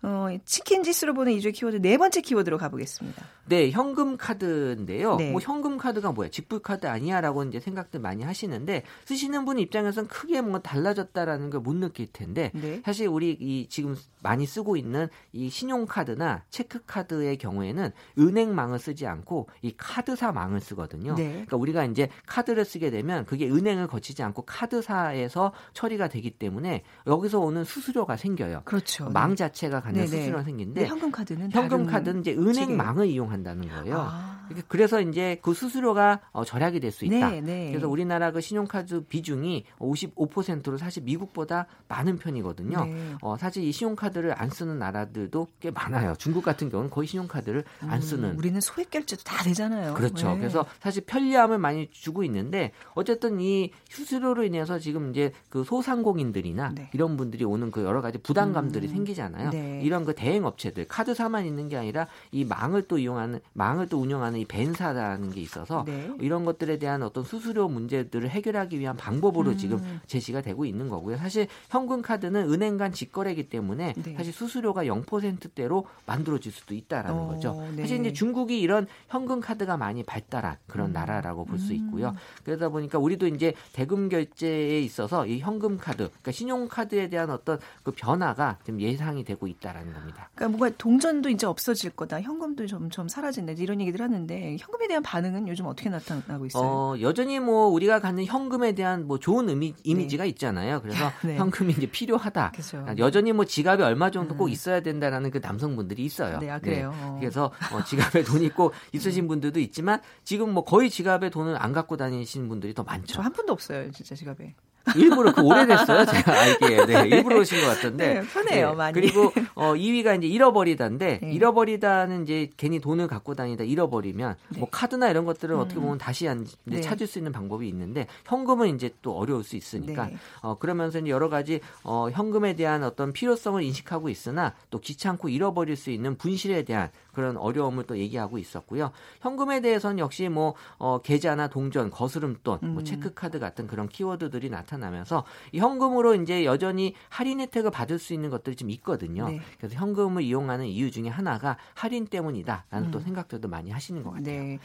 어, 0.02 0.26
치킨 0.44 0.82
지수로 0.82 1.14
보는 1.14 1.32
이주의 1.32 1.52
키워드 1.52 1.80
네 1.80 1.96
번째 1.96 2.20
키워드로 2.20 2.58
가보겠습니다. 2.58 3.24
네, 3.46 3.70
현금 3.70 4.16
카드인데요. 4.16 5.16
네. 5.16 5.30
뭐 5.30 5.40
현금 5.40 5.78
카드가 5.78 6.12
뭐야? 6.12 6.28
직불 6.30 6.60
카드 6.60 6.86
아니야라고 6.86 7.44
이제 7.44 7.60
생각들 7.60 8.00
많이 8.00 8.22
하시는데 8.24 8.82
쓰시는 9.04 9.44
분 9.44 9.58
입장에서는 9.58 10.08
크게 10.08 10.40
뭔가 10.40 10.60
달라졌다라는 10.60 11.50
걸 11.50 11.60
못 11.60 11.76
느낄 11.76 12.06
텐데 12.10 12.50
네. 12.54 12.80
사실 12.86 13.06
우리 13.06 13.36
이 13.38 13.66
지금 13.68 13.94
많이 14.22 14.46
쓰고 14.46 14.76
있는 14.78 15.08
이 15.32 15.50
신용카드나 15.50 16.44
체크카드의 16.48 17.36
경우에는 17.36 17.90
은행망을 18.18 18.78
쓰지 18.78 19.06
않고 19.10 19.48
이 19.62 19.74
카드사 19.76 20.32
망을 20.32 20.60
쓰거든요. 20.60 21.14
네. 21.14 21.30
그러니까 21.30 21.56
우리가 21.56 21.84
이제 21.84 22.08
카드를 22.26 22.64
쓰게 22.64 22.90
되면 22.90 23.24
그게 23.26 23.50
은행을 23.50 23.86
거치지 23.86 24.22
않고 24.22 24.42
카드사에서 24.42 25.52
처리가 25.74 26.08
되기 26.08 26.30
때문에 26.30 26.82
여기서 27.06 27.40
오는 27.40 27.64
수수료가 27.64 28.16
생겨요. 28.16 28.62
그렇죠. 28.64 29.10
망 29.10 29.36
자체가 29.36 29.80
갖는 29.80 30.06
수수료가 30.06 30.44
생기는데 30.44 30.86
현금 30.86 31.10
카드는 31.10 31.50
현금 31.52 31.86
카드는 31.86 32.20
이제 32.20 32.32
은행 32.32 32.76
망을 32.76 33.06
이용한다는 33.06 33.68
거예요. 33.68 33.96
아. 33.98 34.39
그래서 34.68 35.00
이제 35.00 35.38
그 35.42 35.54
수수료가 35.54 36.20
어, 36.32 36.44
절약이 36.44 36.80
될 36.80 36.90
수 36.90 37.04
있다. 37.04 37.30
네, 37.30 37.40
네. 37.40 37.68
그래서 37.70 37.88
우리나라 37.88 38.32
그 38.32 38.40
신용카드 38.40 39.04
비중이 39.04 39.64
55%로 39.78 40.76
사실 40.76 41.02
미국보다 41.04 41.66
많은 41.88 42.18
편이거든요. 42.18 42.84
네. 42.84 43.14
어, 43.22 43.36
사실 43.36 43.62
이 43.62 43.70
신용카드를 43.70 44.34
안 44.36 44.50
쓰는 44.50 44.78
나라들도 44.78 45.46
꽤 45.60 45.70
많아요. 45.70 46.14
중국 46.18 46.44
같은 46.44 46.68
경우는 46.68 46.90
거의 46.90 47.06
신용카드를 47.06 47.64
안 47.82 47.94
음, 47.94 48.00
쓰는. 48.00 48.30
음, 48.30 48.38
우리는 48.38 48.60
소액 48.60 48.90
결제도 48.90 49.22
다 49.22 49.44
되잖아요. 49.44 49.94
그렇죠. 49.94 50.32
네. 50.32 50.38
그래서 50.38 50.66
사실 50.80 51.04
편리함을 51.04 51.58
많이 51.58 51.88
주고 51.92 52.24
있는데 52.24 52.72
어쨌든 52.94 53.40
이 53.40 53.70
수수료로 53.88 54.42
인해서 54.44 54.78
지금 54.80 55.10
이제 55.10 55.32
그 55.48 55.62
소상공인들이나 55.64 56.72
네. 56.74 56.90
이런 56.92 57.16
분들이 57.16 57.44
오는 57.44 57.70
그 57.70 57.84
여러 57.84 58.00
가지 58.00 58.18
부담감들이 58.18 58.88
음, 58.88 58.92
생기잖아요. 58.92 59.50
네. 59.50 59.80
이런 59.84 60.04
그 60.04 60.14
대행 60.14 60.44
업체들 60.44 60.88
카드사만 60.88 61.46
있는 61.46 61.68
게 61.68 61.76
아니라 61.76 62.08
이 62.32 62.44
망을 62.44 62.82
또 62.88 62.98
이용하는 62.98 63.40
망을 63.52 63.88
또 63.88 64.00
운영하는 64.00 64.39
이 64.40 64.44
벤사라는 64.46 65.30
게 65.30 65.40
있어서 65.40 65.84
네. 65.86 66.10
이런 66.18 66.44
것들에 66.44 66.78
대한 66.78 67.02
어떤 67.02 67.24
수수료 67.24 67.68
문제들을 67.68 68.28
해결하기 68.28 68.78
위한 68.78 68.96
방법으로 68.96 69.52
음. 69.52 69.56
지금 69.56 70.00
제시가 70.06 70.40
되고 70.40 70.64
있는 70.64 70.88
거고요. 70.88 71.16
사실 71.18 71.46
현금 71.68 72.02
카드는 72.02 72.52
은행 72.52 72.78
간 72.78 72.92
직거래이기 72.92 73.48
때문에 73.48 73.94
네. 74.02 74.14
사실 74.16 74.32
수수료가 74.32 74.84
0%대로 74.84 75.86
만들어질 76.06 76.52
수도 76.52 76.74
있다라는 76.74 77.18
어, 77.18 77.26
거죠. 77.28 77.68
네. 77.76 77.82
사실 77.82 78.00
이제 78.00 78.12
중국이 78.12 78.60
이런 78.60 78.86
현금 79.08 79.40
카드가 79.40 79.76
많이 79.76 80.02
발달한 80.02 80.56
그런 80.66 80.88
음. 80.88 80.92
나라라고 80.92 81.44
볼수 81.44 81.72
음. 81.72 81.76
있고요. 81.76 82.14
그러다 82.44 82.70
보니까 82.70 82.98
우리도 82.98 83.26
이제 83.26 83.54
대금 83.72 84.08
결제에 84.08 84.80
있어서 84.80 85.26
이 85.26 85.40
현금 85.40 85.76
카드, 85.76 86.08
그러니까 86.08 86.32
신용 86.32 86.68
카드에 86.68 87.08
대한 87.08 87.30
어떤 87.30 87.58
그 87.82 87.92
변화가 87.92 88.58
좀 88.64 88.80
예상이 88.80 89.24
되고 89.24 89.46
있다라는 89.46 89.92
겁니다. 89.92 90.30
그러니까 90.34 90.56
뭔가 90.56 90.76
동전도 90.78 91.28
이제 91.28 91.46
없어질 91.46 91.90
거다, 91.90 92.20
현금도 92.20 92.66
점점 92.66 93.08
사라진다 93.08 93.52
이런 93.52 93.80
얘기들 93.80 94.00
하는데. 94.00 94.29
있는데 94.30 94.56
현금에 94.58 94.86
대한 94.86 95.02
반응은 95.02 95.48
요즘 95.48 95.66
어떻게 95.66 95.90
나타나고 95.90 96.46
있어요? 96.46 96.64
어, 96.64 96.94
여전히 97.00 97.40
뭐 97.40 97.66
우리가 97.66 97.98
갖는 97.98 98.24
현금에 98.24 98.72
대한 98.72 99.06
뭐 99.06 99.18
좋은 99.18 99.48
의미, 99.48 99.74
이미지가 99.82 100.24
네. 100.24 100.28
있잖아요. 100.30 100.80
그래서 100.80 101.10
네. 101.24 101.36
현금이 101.36 101.74
이제 101.74 101.86
필요하다. 101.86 102.52
그렇죠. 102.52 102.86
여전히 102.98 103.32
뭐 103.32 103.44
지갑에 103.44 103.82
얼마 103.82 104.10
정도 104.10 104.36
꼭 104.36 104.46
음. 104.46 104.50
있어야 104.50 104.80
된다라는 104.80 105.30
그 105.30 105.38
남성분들이 105.42 106.04
있어요. 106.04 106.38
네, 106.38 106.50
아, 106.50 106.58
그래요. 106.58 106.92
네. 107.14 107.20
그래서 107.20 107.52
어, 107.72 107.84
지갑에 107.84 108.22
돈이 108.22 108.50
꼭 108.54 108.72
있으신 108.92 109.26
분들도 109.28 109.58
있지만 109.60 110.00
지금 110.24 110.54
뭐 110.54 110.64
거의 110.64 110.88
지갑에 110.88 111.30
돈을 111.30 111.60
안 111.60 111.72
갖고 111.72 111.96
다니시는 111.96 112.48
분들이 112.48 112.72
더 112.72 112.84
많죠. 112.84 113.14
저한 113.14 113.32
푼도 113.32 113.52
없어요, 113.52 113.90
진짜 113.90 114.14
지갑에. 114.14 114.54
일부러 114.96 115.32
그 115.32 115.42
오래됐어요. 115.42 116.04
제가 116.06 116.32
알기에. 116.32 116.86
네, 116.86 117.08
일부러 117.08 117.40
오신 117.40 117.60
것 117.60 117.66
같던데. 117.66 118.14
네, 118.14 118.22
편해요, 118.22 118.70
네, 118.70 118.76
많이. 118.76 118.94
그리고 118.94 119.32
어 119.54 119.74
2위가 119.74 120.18
이제 120.18 120.26
잃어버리다인데 120.26 121.20
네. 121.22 121.32
잃어버리다는 121.32 122.22
이제 122.22 122.50
괜히 122.56 122.80
돈을 122.80 123.06
갖고 123.06 123.34
다니다 123.34 123.64
잃어버리면 123.64 124.36
네. 124.50 124.58
뭐 124.58 124.68
카드나 124.70 125.10
이런 125.10 125.24
것들은 125.24 125.56
음. 125.56 125.60
어떻게 125.60 125.80
보면 125.80 125.98
다시 125.98 126.26
한, 126.26 126.46
네. 126.64 126.80
찾을 126.80 127.06
수 127.06 127.18
있는 127.18 127.32
방법이 127.32 127.68
있는데 127.68 128.06
현금은 128.24 128.74
이제 128.74 128.90
또 129.02 129.16
어려울 129.16 129.44
수 129.44 129.56
있으니까 129.56 130.06
네. 130.06 130.16
어 130.42 130.56
그러면서 130.58 130.98
이제 130.98 131.10
여러 131.10 131.28
가지 131.28 131.60
어 131.84 132.08
현금에 132.10 132.54
대한 132.54 132.82
어떤 132.82 133.12
필요성을 133.12 133.62
인식하고 133.62 134.08
있으나 134.08 134.54
또 134.70 134.80
귀찮고 134.80 135.28
잃어버릴 135.28 135.76
수 135.76 135.90
있는 135.90 136.16
분실에 136.16 136.62
대한 136.62 136.90
그런 137.12 137.36
어려움을 137.36 137.84
또 137.84 137.96
얘기하고 137.98 138.38
있었고요. 138.38 138.90
현금에 139.20 139.60
대해서는 139.60 139.98
역시 139.98 140.28
뭐 140.28 140.54
어, 140.78 141.00
계좌나 141.02 141.48
동전, 141.48 141.90
거스름돈, 141.90 142.58
뭐 142.60 142.68
음. 142.68 142.74
뭐 142.74 142.82
체크카드 142.82 143.38
같은 143.38 143.66
그런 143.66 143.88
키워드들이 143.88 144.50
나타나면서 144.50 145.24
이 145.52 145.58
현금으로 145.58 146.14
이제 146.14 146.44
여전히 146.44 146.94
할인 147.08 147.40
혜택을 147.40 147.70
받을 147.70 147.98
수 147.98 148.14
있는 148.14 148.30
것들이 148.30 148.56
좀 148.56 148.70
있거든요. 148.70 149.28
네. 149.28 149.40
그래서 149.58 149.76
현금을 149.76 150.22
이용하는 150.22 150.66
이유 150.66 150.90
중에 150.90 151.08
하나가 151.08 151.56
할인 151.74 152.06
때문이다라는 152.06 152.88
음. 152.88 152.90
또 152.90 153.00
생각들도 153.00 153.48
많이 153.48 153.70
하시는 153.70 154.02
것 154.02 154.10
같아요. 154.10 154.42
네. 154.42 154.58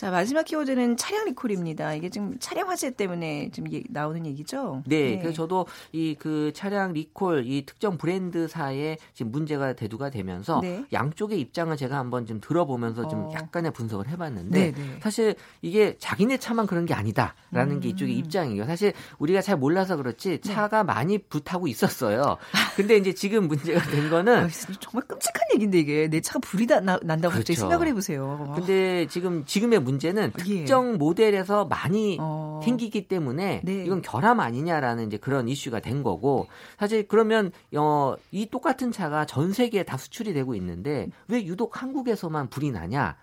자 0.00 0.10
마지막 0.10 0.46
키워드는 0.46 0.96
차량 0.96 1.26
리콜입니다. 1.26 1.92
이게 1.92 2.08
지금 2.08 2.38
차량 2.38 2.70
화재 2.70 2.90
때문에 2.90 3.50
지금 3.52 3.70
나오는 3.90 4.24
얘기죠? 4.24 4.82
네, 4.86 5.10
네. 5.10 5.18
그래서 5.18 5.34
저도 5.34 5.66
이 5.92 6.14
그 6.18 6.52
차량 6.54 6.92
리콜 6.92 7.44
이 7.46 7.64
특정 7.66 7.96
브랜드사에 7.98 8.96
지금 9.12 9.32
문제가 9.32 9.72
대두가 9.72 10.10
되면서 10.10 10.60
네. 10.60 10.84
양쪽의 10.92 11.40
입장을 11.40 11.74
제가 11.76 11.98
한번 11.98 12.26
좀 12.26 12.40
들어보면서 12.40 13.08
좀 13.08 13.24
어. 13.24 13.32
약간의 13.34 13.72
분석을 13.72 14.08
해봤는데 14.08 14.72
네, 14.72 14.72
네. 14.72 14.98
사실 15.02 15.34
이게 15.62 15.96
자기네 15.98 16.38
차만 16.38 16.66
그런 16.66 16.86
게 16.86 16.94
아니다라는 16.94 17.76
음. 17.76 17.80
게 17.80 17.90
이쪽의 17.90 18.16
입장이에요. 18.16 18.66
사실 18.66 18.92
우리가 19.18 19.42
잘 19.42 19.56
몰라서 19.56 19.96
그렇지 19.96 20.40
네. 20.40 20.40
차가 20.40 20.84
많이 20.84 21.18
불타고 21.18 21.68
있었어요. 21.68 22.36
근데 22.76 22.96
이제 22.96 23.12
지금 23.14 23.48
문제가 23.48 23.80
된 23.90 24.10
거는 24.10 24.44
아, 24.44 24.48
정말 24.80 25.06
끔찍한 25.06 25.42
얘기인데 25.54 25.78
이게 25.78 26.08
내 26.08 26.20
차가 26.20 26.38
불이 26.40 26.66
나, 26.66 26.80
난다고 26.80 27.32
그렇죠. 27.32 27.54
생각을 27.54 27.86
해보세요. 27.88 28.52
근데 28.56 29.06
지금 29.06 29.44
지금의 29.44 29.80
문제는 29.90 30.32
예. 30.38 30.42
특정 30.44 30.98
모델에서 30.98 31.64
많이 31.64 32.16
어. 32.20 32.60
생기기 32.62 33.08
때문에 33.08 33.62
네. 33.64 33.84
이건 33.84 34.02
결함 34.02 34.40
아니냐라는 34.40 35.06
이제 35.06 35.16
그런 35.16 35.48
이슈가 35.48 35.80
된 35.80 36.02
거고 36.02 36.46
사실 36.78 37.06
그러면 37.08 37.50
어, 37.76 38.14
이 38.30 38.46
똑같은 38.46 38.92
차가 38.92 39.24
전 39.24 39.52
세계에 39.52 39.82
다 39.82 39.96
수출이 39.96 40.32
되고 40.32 40.54
있는데 40.54 41.08
왜 41.28 41.44
유독 41.44 41.82
한국에서만 41.82 42.48
불이 42.48 42.70
나냐라는 42.70 43.16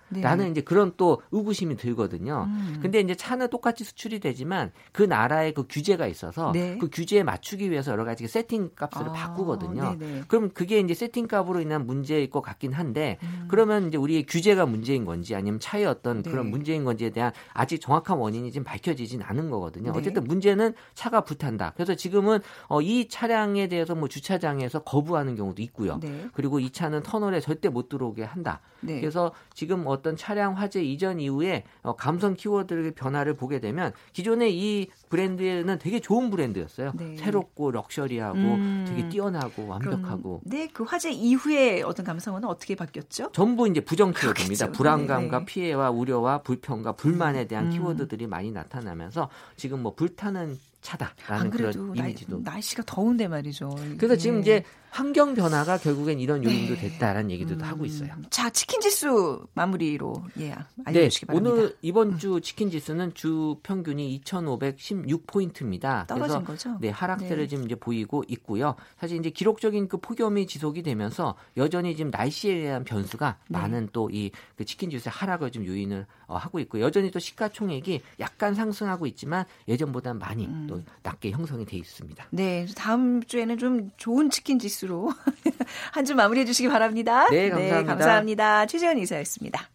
네. 0.45 0.49
이제 0.51 0.61
그런 0.61 0.93
또 0.97 1.21
의구심이 1.31 1.77
들거든요. 1.77 2.47
음. 2.47 2.79
근데 2.81 2.99
이제 2.99 3.15
차는 3.15 3.49
똑같이 3.49 3.83
수출이 3.83 4.19
되지만 4.19 4.71
그 4.91 5.03
나라의 5.03 5.53
그 5.53 5.65
규제가 5.69 6.07
있어서 6.07 6.51
네. 6.51 6.77
그 6.77 6.89
규제에 6.91 7.23
맞추기 7.23 7.71
위해서 7.71 7.91
여러 7.91 8.03
가지 8.03 8.27
세팅 8.27 8.71
값을 8.75 9.09
아. 9.09 9.11
바꾸거든요. 9.13 9.97
네네. 9.97 10.23
그럼 10.27 10.49
그게 10.53 10.79
이제 10.79 10.93
세팅 10.93 11.27
값으로 11.27 11.61
인한 11.61 11.85
문제일 11.85 12.29
것 12.29 12.41
같긴 12.41 12.73
한데 12.73 13.17
음. 13.23 13.45
그러면 13.49 13.87
이제 13.87 13.97
우리의 13.97 14.25
규제가 14.25 14.65
문제인 14.65 15.05
건지 15.05 15.35
아니면 15.35 15.59
차의 15.59 15.85
어떤 15.85 16.23
그런 16.23 16.46
문제인 16.51 16.83
건지에 16.83 17.09
대한 17.09 17.31
아직 17.53 17.79
정확한 17.79 18.17
원인이 18.17 18.51
지금 18.51 18.63
밝혀지진 18.63 19.21
않은 19.21 19.49
거거든요. 19.49 19.91
네. 19.91 19.99
어쨌든 19.99 20.23
문제는 20.23 20.73
차가 20.93 21.21
불탄다. 21.21 21.73
그래서 21.75 21.95
지금은 21.95 22.39
어, 22.67 22.81
이 22.81 23.07
차량에 23.07 23.67
대해서 23.67 23.95
뭐 23.95 24.07
주차장에서 24.07 24.79
거부하는 24.83 25.35
경우도 25.35 25.61
있고요. 25.63 25.99
네. 25.99 26.27
그리고 26.33 26.59
이 26.59 26.69
차는 26.69 27.03
터널에 27.03 27.39
절대 27.39 27.69
못 27.69 27.89
들어오게 27.89 28.23
한다. 28.23 28.61
네. 28.81 28.99
그래서 28.99 29.31
지금 29.53 29.83
어떤 29.87 30.15
차량 30.15 30.57
화재 30.57 30.83
이전 30.83 31.19
이후에 31.19 31.63
어, 31.81 31.95
감성 31.95 32.35
키워드의 32.35 32.91
변화를 32.91 33.35
보게 33.35 33.59
되면 33.59 33.91
기존의 34.13 34.57
이 34.57 34.87
브랜드는 35.09 35.79
되게 35.79 35.99
좋은 35.99 36.29
브랜드였어요. 36.29 36.91
네. 36.95 37.15
새롭고 37.17 37.71
럭셔리하고 37.71 38.37
음. 38.37 38.85
되게 38.87 39.09
뛰어나고 39.09 39.67
완벽하고. 39.67 40.41
네, 40.43 40.67
그 40.67 40.83
화재 40.83 41.11
이후에 41.11 41.81
어떤 41.81 42.05
감성은 42.05 42.43
어떻게 42.45 42.75
바뀌었죠? 42.75 43.31
전부 43.31 43.67
이제 43.67 43.81
부정 43.81 44.13
키워드입니다. 44.13 44.71
불안감과 44.71 45.39
네. 45.39 45.45
피해와 45.45 45.89
우려와 45.91 46.36
불평과 46.43 46.93
불만에 46.93 47.47
대한 47.47 47.65
음. 47.67 47.71
키워드들이 47.71 48.27
많이 48.27 48.51
나타나면서 48.51 49.29
지금 49.55 49.81
뭐 49.81 49.95
불타는 49.95 50.57
차다라는 50.81 51.49
그런 51.51 51.95
이미지도 51.95 52.39
날씨가 52.39 52.83
더운데 52.85 53.27
말이죠. 53.27 53.75
그래서 53.97 54.13
예. 54.13 54.17
지금 54.17 54.41
이제 54.41 54.63
환경 54.89 55.35
변화가 55.35 55.77
결국엔 55.79 56.19
이런 56.19 56.43
요인도 56.43 56.75
네. 56.75 56.89
됐다라는 56.89 57.29
얘기도 57.31 57.55
음. 57.55 57.61
하고 57.61 57.85
있어요. 57.85 58.09
자, 58.29 58.49
치킨 58.49 58.79
지수 58.79 59.45
마무리로 59.53 60.23
예, 60.39 60.55
알려주시기 60.85 61.25
네, 61.25 61.27
바랍니다. 61.27 61.53
오늘 61.55 61.77
이번 61.81 62.17
주 62.17 62.39
치킨 62.41 62.71
지수는 62.71 63.13
주 63.13 63.57
평균이 63.63 64.15
2,516 64.15 65.27
포인트입니다. 65.27 66.05
떨어진 66.07 66.43
거죠? 66.43 66.77
네, 66.79 66.89
하락세를 66.89 67.43
네. 67.43 67.47
지금 67.47 67.65
이제 67.65 67.75
보이고 67.75 68.23
있고요. 68.27 68.75
사실 68.97 69.17
이제 69.17 69.29
기록적인 69.29 69.89
그 69.89 69.97
폭염이 69.97 70.47
지속이 70.47 70.83
되면서 70.83 71.35
여전히 71.57 71.95
지금 71.95 72.09
날씨에 72.09 72.61
대한 72.61 72.83
변수가 72.83 73.37
네. 73.49 73.57
많은 73.59 73.89
또 73.91 74.07
이 74.09 74.31
그 74.55 74.65
치킨 74.65 74.89
지수의 74.89 75.11
하락을 75.11 75.51
좀 75.51 75.65
요인을 75.65 76.05
어, 76.27 76.35
하고 76.37 76.59
있고 76.59 76.79
여전히 76.79 77.11
또 77.11 77.19
시가총액이 77.19 78.01
약간 78.19 78.53
상승하고 78.53 79.05
있지만 79.07 79.45
예전보다 79.67 80.13
많이 80.13 80.45
음. 80.45 80.66
또 80.67 80.81
낮게 81.03 81.31
형성이 81.31 81.65
돼 81.65 81.77
있습니다. 81.77 82.25
네, 82.31 82.65
다음 82.75 83.21
주에는 83.23 83.57
좀 83.57 83.89
좋은 83.97 84.29
치킨 84.29 84.59
지수 84.59 84.77
뉴스로 84.77 85.11
한 85.91 86.05
주 86.05 86.15
마무리해 86.15 86.45
주시기 86.45 86.69
바랍니다. 86.69 87.27
네, 87.29 87.49
감사합니다. 87.49 87.81
네, 87.81 87.83
감사합니다. 87.85 88.65
최재원 88.67 88.97
이사였습니다. 88.99 89.67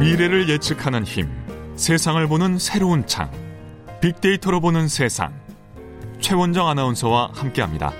미래를 0.00 0.48
예측하는 0.48 1.04
힘, 1.04 1.28
세상을 1.76 2.26
보는 2.28 2.58
새로운 2.58 3.06
창, 3.06 3.30
빅데이터로 4.00 4.60
보는 4.60 4.88
세상. 4.88 5.32
최원정 6.20 6.68
아나운서와 6.68 7.30
함께합니다. 7.34 7.92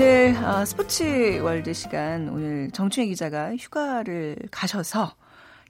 오늘 0.00 0.36
어, 0.44 0.64
스포츠 0.64 1.40
월드 1.42 1.72
시간 1.72 2.28
오늘 2.28 2.70
정춘혜 2.70 3.08
기자가 3.08 3.56
휴가를 3.56 4.36
가셔서 4.52 5.16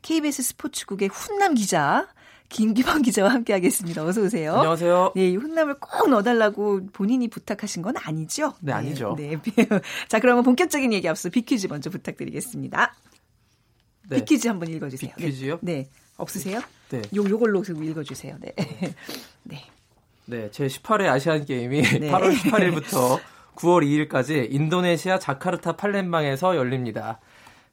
KBS 0.02 0.42
스포츠국의 0.42 1.08
훈남 1.08 1.54
기자 1.54 2.06
김기범 2.50 3.00
기자와 3.08 3.30
함께하겠습니다. 3.30 4.04
어서 4.04 4.20
오세요. 4.20 4.56
안녕하세요. 4.56 5.12
네, 5.16 5.30
이 5.30 5.36
훈남을 5.36 5.80
꼭 5.80 6.10
넣어달라고 6.10 6.88
본인이 6.92 7.28
부탁하신 7.28 7.80
건 7.80 7.94
아니죠? 7.96 8.52
네, 8.60 8.74
아니죠. 8.74 9.14
네. 9.16 9.38
네. 9.42 9.66
자, 10.08 10.20
그러면 10.20 10.44
본격적인 10.44 10.92
얘기 10.92 11.08
앞서 11.08 11.30
비퀴즈 11.30 11.68
먼저 11.68 11.88
부탁드리겠습니다. 11.88 12.94
네. 14.10 14.16
비퀴즈 14.16 14.46
한번 14.46 14.68
읽어주세요. 14.68 15.14
비퀴즈요? 15.16 15.58
네. 15.62 15.72
네. 15.72 15.88
없으세요? 16.18 16.60
네. 16.90 17.00
요 17.16 17.24
요걸로 17.26 17.62
읽어주세요. 17.62 18.36
네. 18.40 18.54
네. 19.44 19.64
네, 20.26 20.50
제 20.50 20.66
18회 20.66 21.06
아시안 21.06 21.46
게임이 21.46 21.80
네. 21.80 22.10
8월 22.10 22.36
18일부터 22.36 23.18
9월 23.58 24.08
2일까지 24.08 24.48
인도네시아 24.50 25.18
자카르타 25.18 25.76
팔렘방에서 25.76 26.56
열립니다. 26.56 27.18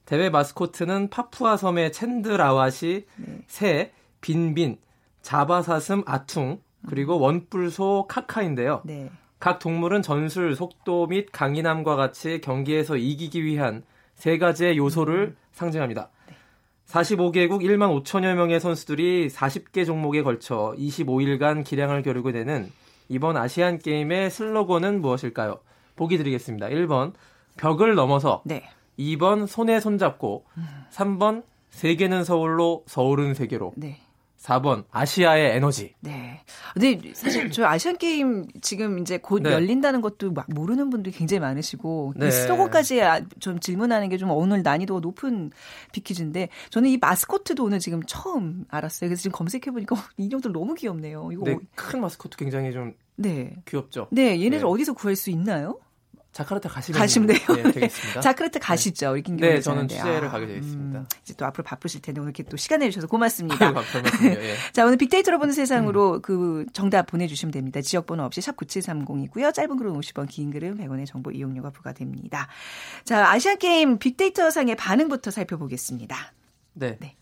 대회 0.06 0.30
마스코트는 0.30 1.10
파푸아 1.10 1.58
섬의 1.58 1.92
챈드라와시, 1.92 3.06
네. 3.16 3.42
새, 3.48 3.92
빈빈, 4.22 4.78
자바사슴 5.22 6.04
아퉁, 6.06 6.60
그리고 6.88 7.20
원뿔소 7.20 8.06
카카인데요. 8.08 8.82
네. 8.84 9.10
각 9.40 9.60
동물은 9.60 10.02
전술, 10.02 10.56
속도 10.56 11.08
및 11.08 11.30
강인함과 11.32 11.96
같이 11.96 12.42
경기에서 12.42 12.98
이기기 12.98 13.44
위한 13.44 13.84
세 14.16 14.38
가지의 14.38 14.78
요소를 14.78 15.16
음. 15.18 15.38
상징합니다. 15.52 16.10
45개국 16.88 17.62
1만 17.62 18.04
5천여 18.04 18.36
명의 18.36 18.60
선수들이 18.60 19.30
40개 19.30 19.86
종목에 19.86 20.22
걸쳐 20.22 20.76
25일간 20.78 21.64
기량을 21.64 22.04
겨루게 22.04 22.32
되는 22.32 22.72
이번 23.10 23.38
아시안 23.38 23.80
게임의 23.80 24.30
슬로건은 24.30 25.02
무엇일까요? 25.02 25.60
보기 25.96 26.18
드리겠습니다. 26.18 26.68
1번 26.68 27.14
벽을 27.58 27.96
넘어서 27.96 28.42
네. 28.46 28.64
2번 29.00 29.48
손에 29.48 29.80
손잡고 29.80 30.46
음. 30.58 30.66
3번 30.92 31.44
세계는 31.70 32.24
서울로 32.24 32.84
서울은 32.88 33.34
세계로 33.34 33.74
네. 33.76 34.00
4번 34.46 34.86
아시아의 34.92 35.56
에너지. 35.56 35.96
네. 36.02 36.42
근데 36.74 37.14
사실 37.14 37.50
저 37.50 37.66
아시안 37.66 37.98
게임 37.98 38.46
지금 38.62 39.00
이제 39.00 39.18
곧 39.18 39.42
네. 39.42 39.52
열린다는 39.52 40.02
것도 40.02 40.34
막 40.34 40.46
모르는 40.54 40.92
분들이 40.92 41.16
굉장히 41.16 41.40
많으시고 41.40 42.14
네. 42.16 42.30
스로고까지 42.30 43.02
아, 43.02 43.22
좀 43.40 43.60
질문하는 43.60 44.10
게 44.10 44.18
좀 44.18 44.30
오늘 44.32 44.62
난이도가 44.62 45.00
높은 45.00 45.52
비키즈인데 45.92 46.50
저는 46.70 46.90
이 46.90 46.98
마스코트도 46.98 47.64
오늘 47.64 47.80
지금 47.80 48.02
처음 48.06 48.66
알았어요. 48.70 49.10
그래서 49.10 49.24
지금 49.24 49.36
검색해 49.36 49.72
보니까 49.72 49.96
인형들 50.18 50.52
너무 50.52 50.76
귀엽네요. 50.76 51.30
이거 51.32 51.44
네, 51.46 51.58
큰 51.76 52.02
마스코트 52.02 52.38
굉장히 52.38 52.72
좀 52.72 52.94
네. 53.16 53.56
귀엽죠. 53.68 54.08
네, 54.12 54.40
얘네들 54.42 54.60
네. 54.60 54.64
어디서 54.64 54.94
구할 54.94 55.16
수 55.16 55.32
있나요? 55.32 55.80
자카르타 56.36 56.68
가시면, 56.68 57.00
가시면 57.00 57.28
돼요. 57.28 57.40
네, 57.56 57.72
되겠습니다. 57.72 58.20
자카르타 58.20 58.60
가시죠. 58.60 59.14
우리 59.14 59.22
김경희 59.22 59.54
네, 59.54 59.62
저는 59.62 59.88
취재를 59.88 60.28
아, 60.28 60.32
가게 60.32 60.48
되어 60.48 60.58
있습니다. 60.58 61.00
음, 61.00 61.06
이제 61.22 61.34
또 61.38 61.46
앞으로 61.46 61.64
바쁘실 61.64 62.02
텐데 62.02 62.20
오늘 62.20 62.32
이렇게 62.32 62.44
또 62.44 62.58
시간 62.58 62.80
내주셔서 62.80 63.08
고맙습니다. 63.08 63.72
예. 64.26 64.56
자, 64.74 64.86
오늘 64.86 64.98
빅데이터로 64.98 65.40
보는 65.40 65.54
세상으로 65.54 66.16
음. 66.16 66.22
그 66.22 66.66
정답 66.74 67.06
보내주시면 67.06 67.54
됩니다. 67.54 67.80
지역번호 67.80 68.26
없이 68.26 68.42
샵 68.42 68.58
9730이고요. 68.58 69.54
짧은 69.54 69.78
글은 69.78 69.94
50원, 69.94 70.28
긴 70.28 70.52
글은 70.52 70.78
100원의 70.78 71.06
정보 71.06 71.32
이용료가 71.32 71.70
부과됩니다. 71.70 72.50
자, 73.06 73.32
아시안게임 73.32 74.00
빅데이터 74.00 74.52
상의 74.52 74.76
반응부터 74.76 75.32
살펴보겠습니다. 75.32 76.34
네. 76.74 76.98
네. 77.00 77.16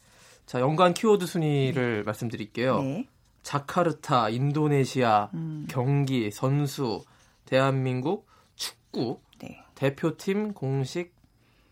자, 0.47 0.59
연관 0.59 0.95
키워드 0.95 1.27
순위를 1.27 1.97
네. 1.97 2.01
말씀드릴게요. 2.01 2.81
네. 2.81 3.07
자카르타, 3.43 4.29
인도네시아, 4.29 5.29
음. 5.35 5.67
경기, 5.69 6.31
선수, 6.31 7.03
대한민국, 7.45 8.32
축구 8.93 9.19
네. 9.39 9.59
대표팀 9.75 10.53
공식 10.53 11.13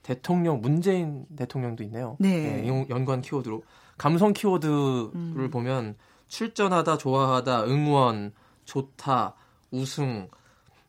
대통령 0.04 0.60
문재인 0.60 1.26
대통령도 1.38 1.84
있네요. 1.84 2.18
네. 2.20 2.62
네 2.62 2.68
연관 2.90 3.22
키워드로 3.22 3.64
감성 3.98 4.34
키워드를 4.34 5.12
음. 5.14 5.50
보면 5.52 5.96
출전하다, 6.28 6.98
좋아하다, 6.98 7.66
응원, 7.66 8.34
좋다, 8.66 9.36
우승, 9.70 10.28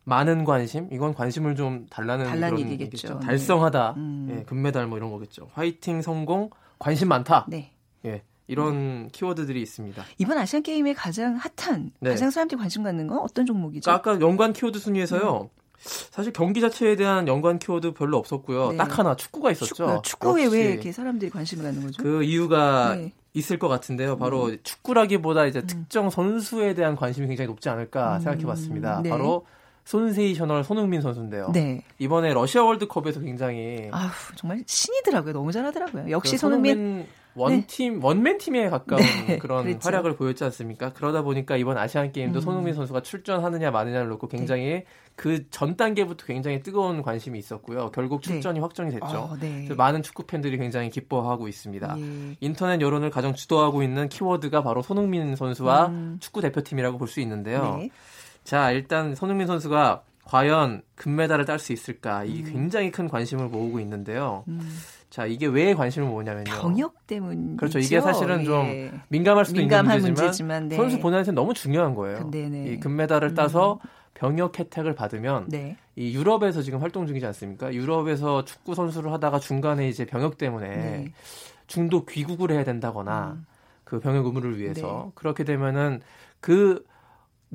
많은 0.05 0.45
관심 0.45 0.88
이건 0.90 1.14
관심을 1.14 1.55
좀 1.55 1.87
달라는 1.90 2.33
그런 2.33 2.59
얘기겠죠. 2.59 3.18
네. 3.21 3.27
달성하다, 3.27 3.95
음. 3.99 4.29
예, 4.31 4.42
금메달 4.45 4.87
뭐 4.87 4.97
이런 4.97 5.11
거겠죠. 5.11 5.51
화이팅 5.53 6.01
성공, 6.01 6.51
관심 6.79 7.09
많다. 7.09 7.47
네. 7.49 7.73
예. 8.07 8.23
이런 8.49 8.75
음. 8.75 9.09
키워드들이 9.12 9.61
있습니다. 9.62 10.03
이번 10.18 10.38
아시안 10.38 10.62
게임에 10.62 10.95
가장 10.95 11.37
핫한, 11.37 11.92
네. 12.01 12.11
가장 12.11 12.31
사람들이 12.31 12.59
관심 12.59 12.83
갖는 12.83 13.07
건 13.07 13.18
어떤 13.18 13.47
종목이죠? 13.47 13.90
아까 13.90 14.18
연관 14.21 14.53
키워드 14.53 14.79
순위에서요. 14.79 15.42
음. 15.42 15.62
사실 15.83 16.33
경기 16.33 16.61
자체에 16.61 16.97
대한 16.97 17.27
연관 17.27 17.59
키워드 17.59 17.95
별로 17.95 18.16
없었고요. 18.18 18.73
네. 18.73 18.77
딱 18.77 18.99
하나 18.99 19.16
축구가 19.16 19.51
있었죠. 19.51 20.01
축구, 20.05 20.38
에왜 20.38 20.73
이렇게 20.73 20.92
사람들이 20.92 21.31
관심을 21.31 21.64
갖는 21.64 21.83
거죠? 21.83 22.03
그 22.03 22.23
이유가 22.23 22.95
네. 22.95 23.12
있을 23.35 23.59
것 23.59 23.68
같은데요. 23.68 24.16
바로 24.16 24.47
음. 24.47 24.59
축구라기보다 24.62 25.47
이제 25.47 25.61
음. 25.61 25.66
특정 25.66 26.11
선수에 26.11 26.75
대한 26.75 26.97
관심이 26.97 27.27
굉장히 27.27 27.49
높지 27.49 27.68
않을까 27.68 28.16
음. 28.16 28.21
생각해봤습니다. 28.21 29.01
네. 29.03 29.11
바로 29.11 29.45
손세이셔널 29.85 30.62
손흥민 30.62 31.01
선수인데요. 31.01 31.51
네. 31.53 31.83
이번에 31.99 32.33
러시아 32.33 32.62
월드컵에서 32.62 33.21
굉장히 33.21 33.88
아 33.90 34.12
정말 34.37 34.62
신이더라고요. 34.64 35.33
너무 35.33 35.51
잘하더라고요. 35.51 36.11
역시 36.11 36.33
그 36.37 36.38
손흥민, 36.38 36.75
손흥민 36.75 37.07
원팀 37.35 37.95
네. 37.95 38.01
원맨 38.03 38.38
팀에 38.38 38.68
가까운 38.68 39.03
네. 39.27 39.38
그런 39.40 39.64
그렇죠. 39.64 39.81
활약을 39.83 40.16
보였지 40.16 40.45
않습니까? 40.45 40.92
그러다 40.92 41.23
보니까 41.23 41.57
이번 41.57 41.79
아시안 41.79 42.12
게임도 42.12 42.38
음. 42.38 42.40
손흥민 42.40 42.75
선수가 42.75 43.03
출전하느냐 43.03 43.71
마느냐를 43.71 44.09
놓고 44.09 44.29
굉장히 44.29 44.64
네. 44.64 44.85
그전 45.16 45.77
단계부터 45.77 46.27
굉장히 46.27 46.61
뜨거운 46.62 47.03
관심이 47.03 47.38
있었고요. 47.38 47.90
결국 47.90 48.23
네. 48.23 48.33
출전이 48.33 48.61
확정이 48.61 48.90
됐죠. 48.90 49.07
어, 49.07 49.37
많은 49.77 50.03
축구 50.03 50.25
팬들이 50.25 50.57
굉장히 50.59 50.90
기뻐하고 50.90 51.49
있습니다. 51.49 51.97
예. 51.99 52.37
인터넷 52.40 52.81
여론을 52.81 53.11
가장 53.11 53.35
주도하고 53.35 53.83
있는 53.83 54.09
키워드가 54.09 54.62
바로 54.62 54.83
손흥민 54.83 55.37
선수와 55.37 55.87
음. 55.87 56.16
축구 56.21 56.40
대표팀이라고 56.40 56.99
볼 56.99 57.09
수 57.12 57.21
있는데요. 57.21 57.77
네. 57.79 57.90
자, 58.45 58.71
일단 58.71 59.14
손흥민 59.14 59.47
선수가 59.47 60.03
과연 60.25 60.83
금메달을 60.95 61.45
딸 61.45 61.59
수 61.59 61.73
있을까? 61.73 62.25
이게 62.25 62.49
음. 62.49 62.53
굉장히 62.53 62.90
큰 62.90 63.09
관심을 63.09 63.49
모으고 63.49 63.81
있는데요. 63.81 64.45
음. 64.49 64.61
자, 65.12 65.27
이게 65.27 65.46
왜 65.46 65.75
관심을 65.75 66.09
모으냐면요. 66.09 66.51
병역 66.51 67.07
때문 67.07 67.59
그렇죠. 67.59 67.79
이게 67.79 68.01
사실은 68.01 68.44
좀 68.46 68.64
예. 68.64 68.90
민감할 69.09 69.44
수도 69.44 69.61
있는 69.61 69.85
문제지만, 69.85 70.14
문제지만 70.14 70.68
네. 70.68 70.77
선수 70.77 70.98
본인한테 71.01 71.33
너무 71.33 71.53
중요한 71.53 71.94
거예요. 71.94 72.31
네네. 72.31 72.72
이 72.72 72.81
금메달을 72.81 73.35
따서 73.35 73.75
음. 73.85 73.88
병역 74.14 74.59
혜택을 74.59 74.94
받으면 74.94 75.48
네. 75.51 75.77
이 75.96 76.14
유럽에서 76.14 76.62
지금 76.62 76.81
활동 76.81 77.07
중이지 77.07 77.27
않습니까? 77.27 77.75
유럽에서 77.75 78.46
축구 78.46 78.75
선수를 78.75 79.12
하다가 79.12 79.38
중간에 79.38 79.87
이제 79.87 80.07
병역 80.07 80.38
때문에 80.38 80.68
네. 80.68 81.12
중도 81.66 82.07
귀국을 82.07 82.51
해야 82.51 82.64
된다거나 82.64 83.33
음. 83.37 83.46
그 83.85 84.01
병역 84.01 84.25
의무를 84.25 84.59
위해서 84.59 85.05
네. 85.09 85.12
그렇게 85.14 85.44
되면은 85.44 86.01
그 86.40 86.87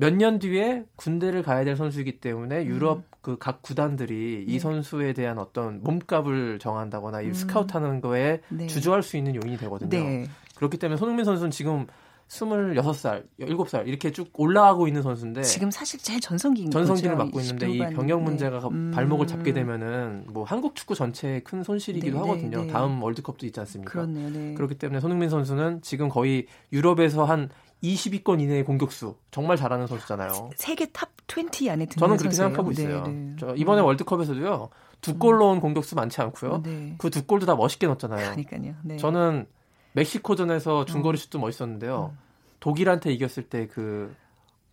몇 0.00 0.14
년 0.14 0.38
뒤에 0.38 0.84
군대를 0.94 1.42
가야 1.42 1.64
될 1.64 1.76
선수이기 1.76 2.20
때문에 2.20 2.64
유럽 2.66 2.98
음. 2.98 3.02
그각 3.20 3.62
구단들이 3.62 4.44
네. 4.46 4.54
이 4.54 4.58
선수에 4.60 5.12
대한 5.12 5.38
어떤 5.38 5.82
몸값을 5.82 6.60
정한다거나 6.60 7.20
이 7.22 7.26
음. 7.26 7.34
스카우트하는 7.34 8.00
거에 8.00 8.40
네. 8.48 8.68
주저할 8.68 9.02
수 9.02 9.16
있는 9.16 9.34
요인이 9.34 9.56
되거든요. 9.58 9.88
네. 9.90 10.26
그렇기 10.54 10.78
때문에 10.78 10.96
손흥민 10.96 11.24
선수는 11.24 11.50
지금 11.50 11.86
26살, 12.28 13.24
7살 13.40 13.88
이렇게 13.88 14.12
쭉 14.12 14.28
올라가고 14.34 14.86
있는 14.86 15.02
선수인데 15.02 15.42
지금 15.42 15.70
사실 15.70 15.98
제일 15.98 16.20
전성기인 16.20 16.70
전성기를 16.70 17.12
거죠. 17.16 17.24
맡고 17.24 17.40
있는데 17.40 17.70
이 17.70 17.78
병역 17.78 18.22
문제가 18.22 18.60
네. 18.60 18.66
음. 18.70 18.92
발목을 18.94 19.26
잡게 19.26 19.52
되면은 19.52 20.26
뭐 20.30 20.44
한국 20.44 20.76
축구 20.76 20.94
전체에 20.94 21.40
큰 21.40 21.62
손실이기도 21.64 22.18
네, 22.18 22.22
네 22.22 22.28
하거든요. 22.28 22.62
네, 22.66 22.72
다음 22.72 23.02
월드컵도 23.02 23.46
있지 23.46 23.58
않습니까? 23.60 23.90
그렇네요. 23.90 24.30
네. 24.30 24.54
그렇기 24.54 24.76
때문에 24.76 25.00
손흥민 25.00 25.28
선수는 25.30 25.80
지금 25.82 26.08
거의 26.08 26.46
유럽에서 26.72 27.24
한 27.24 27.48
20위권 27.82 28.40
이내의 28.40 28.64
공격수 28.64 29.16
정말 29.30 29.56
잘하는 29.56 29.86
선수잖아요. 29.86 30.50
세계 30.56 30.86
탑 30.86 31.10
20 31.28 31.70
안에 31.70 31.86
드는 31.86 31.98
저는 31.98 32.16
그렇게 32.16 32.34
선수예요. 32.34 32.48
생각하고 32.48 32.70
있어요. 32.72 33.02
네, 33.06 33.36
저 33.38 33.54
이번에 33.54 33.80
음. 33.82 33.86
월드컵에서도요. 33.86 34.68
두 35.00 35.18
골 35.18 35.38
넣은 35.38 35.60
공격수 35.60 35.94
많지 35.94 36.20
않고요. 36.20 36.62
그두 36.98 37.24
골도 37.24 37.46
다 37.46 37.54
멋있게 37.54 37.86
넣었잖아요. 37.86 38.34
그러니까요. 38.34 38.96
저는 38.98 39.46
멕시코전에서 39.92 40.84
중거리 40.86 41.16
어. 41.16 41.20
슛도 41.20 41.38
멋있었는데요. 41.38 42.10
음. 42.14 42.18
독일한테 42.60 43.12
이겼을 43.12 43.44
때 43.44 43.66
그 43.66 44.14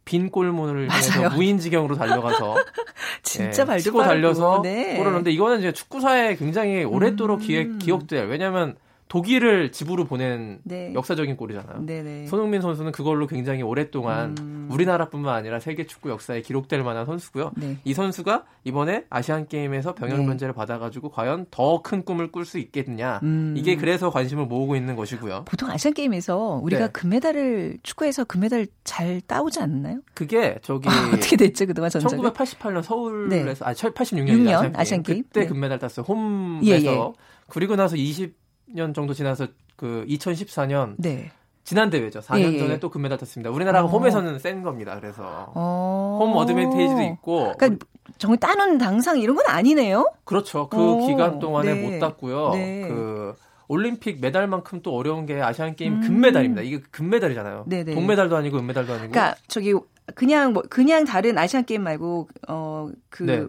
빈 0.06 0.30
골문을 0.30 0.88
향해서 0.89 1.36
무인지경으로 1.36 1.96
달려가서 1.96 2.56
진짜 3.24 3.63
예, 3.63 3.65
발도 3.65 3.82
치고 3.84 4.04
달려서 4.04 4.62
네. 4.62 4.96
골을 4.98 5.12
넣는데 5.12 5.32
이거는 5.32 5.60
이제 5.60 5.74
축구사에 5.74 6.36
굉장히 6.36 6.84
오랫도록 6.84 7.39
음. 7.39 7.46
기획, 7.46 7.80
기억될 7.80 8.28
왜냐하면 8.28 8.78
독일을 9.08 9.72
집으로 9.72 10.06
보낸 10.06 10.60
네. 10.63 10.91
역사적인 10.94 11.38
골이잖아요. 11.38 11.86
네네. 11.86 12.26
손흥민 12.26 12.62
선수는 12.62 12.91
그걸로 12.91 13.28
굉장히 13.28 13.62
오랫동안 13.62 14.36
음. 14.39 14.68
우리나라뿐만 14.72 15.36
아니라 15.36 15.60
세계 15.60 15.86
축구 15.86 16.10
역사에 16.10 16.41
기록될 16.41 16.84
만한 16.84 17.06
선수고요. 17.06 17.52
네. 17.56 17.78
이 17.84 17.94
선수가 17.94 18.46
이번에 18.63 19.06
아시안 19.12 19.48
게임에서 19.48 19.94
병역 19.94 20.20
네. 20.20 20.26
면제를 20.26 20.54
받아가지고 20.54 21.10
과연 21.10 21.46
더 21.52 21.76
큰 21.86 22.04
꿈을 22.04 22.32
꿀 22.32 22.46
수 22.46 22.58
있겠느냐. 22.58 23.20
음. 23.22 23.54
이게 23.56 23.76
그래서 23.76 24.10
관심을 24.10 24.46
모으고 24.48 24.76
있는 24.76 24.96
것이고요. 24.96 25.46
보통 25.46 25.70
아시안 25.70 25.94
게임에서 25.94 26.60
우리가 26.63 26.88
네. 26.88 26.91
금메달을 26.91 27.78
축구에서 27.84 28.24
금메달 28.24 28.65
잘 28.84 29.22
따오지 29.22 29.60
않나요? 29.60 30.00
그게 30.15 30.58
저기 30.63 30.88
어떻게 31.13 31.36
됐죠 31.36 31.68
그동안 31.68 31.91
전적 31.91 32.20
1988년 32.20 32.82
서울에서 32.82 33.65
아 33.65 33.74
86년 33.74 34.48
아시안, 34.48 34.76
아시안 34.76 35.04
게임 35.04 35.24
그때 35.24 35.41
네. 35.41 35.48
금메달 35.48 35.78
땄어요. 35.78 36.06
홈에서 36.08 36.65
예, 36.65 36.86
예. 36.86 37.12
그리고 37.48 37.76
나서 37.76 37.96
20 37.96 38.44
년 38.67 38.93
정도 38.93 39.13
지나서 39.13 39.47
그 39.75 40.06
2014년 40.08 40.95
네. 40.97 41.32
지난 41.63 41.89
대회죠. 41.89 42.19
4년 42.19 42.39
예, 42.39 42.54
예. 42.54 42.60
전에 42.60 42.80
또 42.80 42.89
금메달 42.89 43.17
탔습니다. 43.17 43.49
우리나라가 43.49 43.88
어. 43.88 43.89
홈에서는 43.89 44.38
센 44.39 44.62
겁니다. 44.62 44.97
그래서 44.99 45.51
어. 45.56 46.19
홈 46.21 46.36
어드밴테이지도 46.38 47.01
있고. 47.01 47.54
그러니까 47.58 47.86
정말 48.19 48.39
따는 48.39 48.78
당상 48.78 49.19
이런 49.19 49.36
건 49.36 49.45
아니네요. 49.47 50.12
그렇죠. 50.25 50.69
그 50.69 50.78
오. 50.78 51.08
기간 51.08 51.39
동안에 51.39 51.73
네. 51.73 51.89
못 51.89 51.99
땄고요. 51.99 52.51
네. 52.51 52.88
그 52.88 53.34
올림픽 53.67 54.21
메달만큼 54.21 54.82
또 54.84 54.95
어려운 54.95 55.25
게 55.25 55.41
아시안 55.41 55.75
게임 55.75 55.95
음. 55.95 56.01
금메달입니다. 56.01 56.62
이게 56.62 56.82
금메달이잖아요. 56.91 57.65
네네. 57.67 57.95
동메달도 57.95 58.36
아니고 58.36 58.60
은메달도 58.60 58.93
아니고. 58.93 59.12
그러니까 59.12 59.36
저기 59.47 59.73
그냥 60.13 60.54
뭐 60.54 60.62
그냥 60.69 61.04
다른 61.04 61.36
아시안 61.38 61.65
게임 61.65 61.82
말고 61.82 62.30
어그 62.47 63.23
네. 63.23 63.45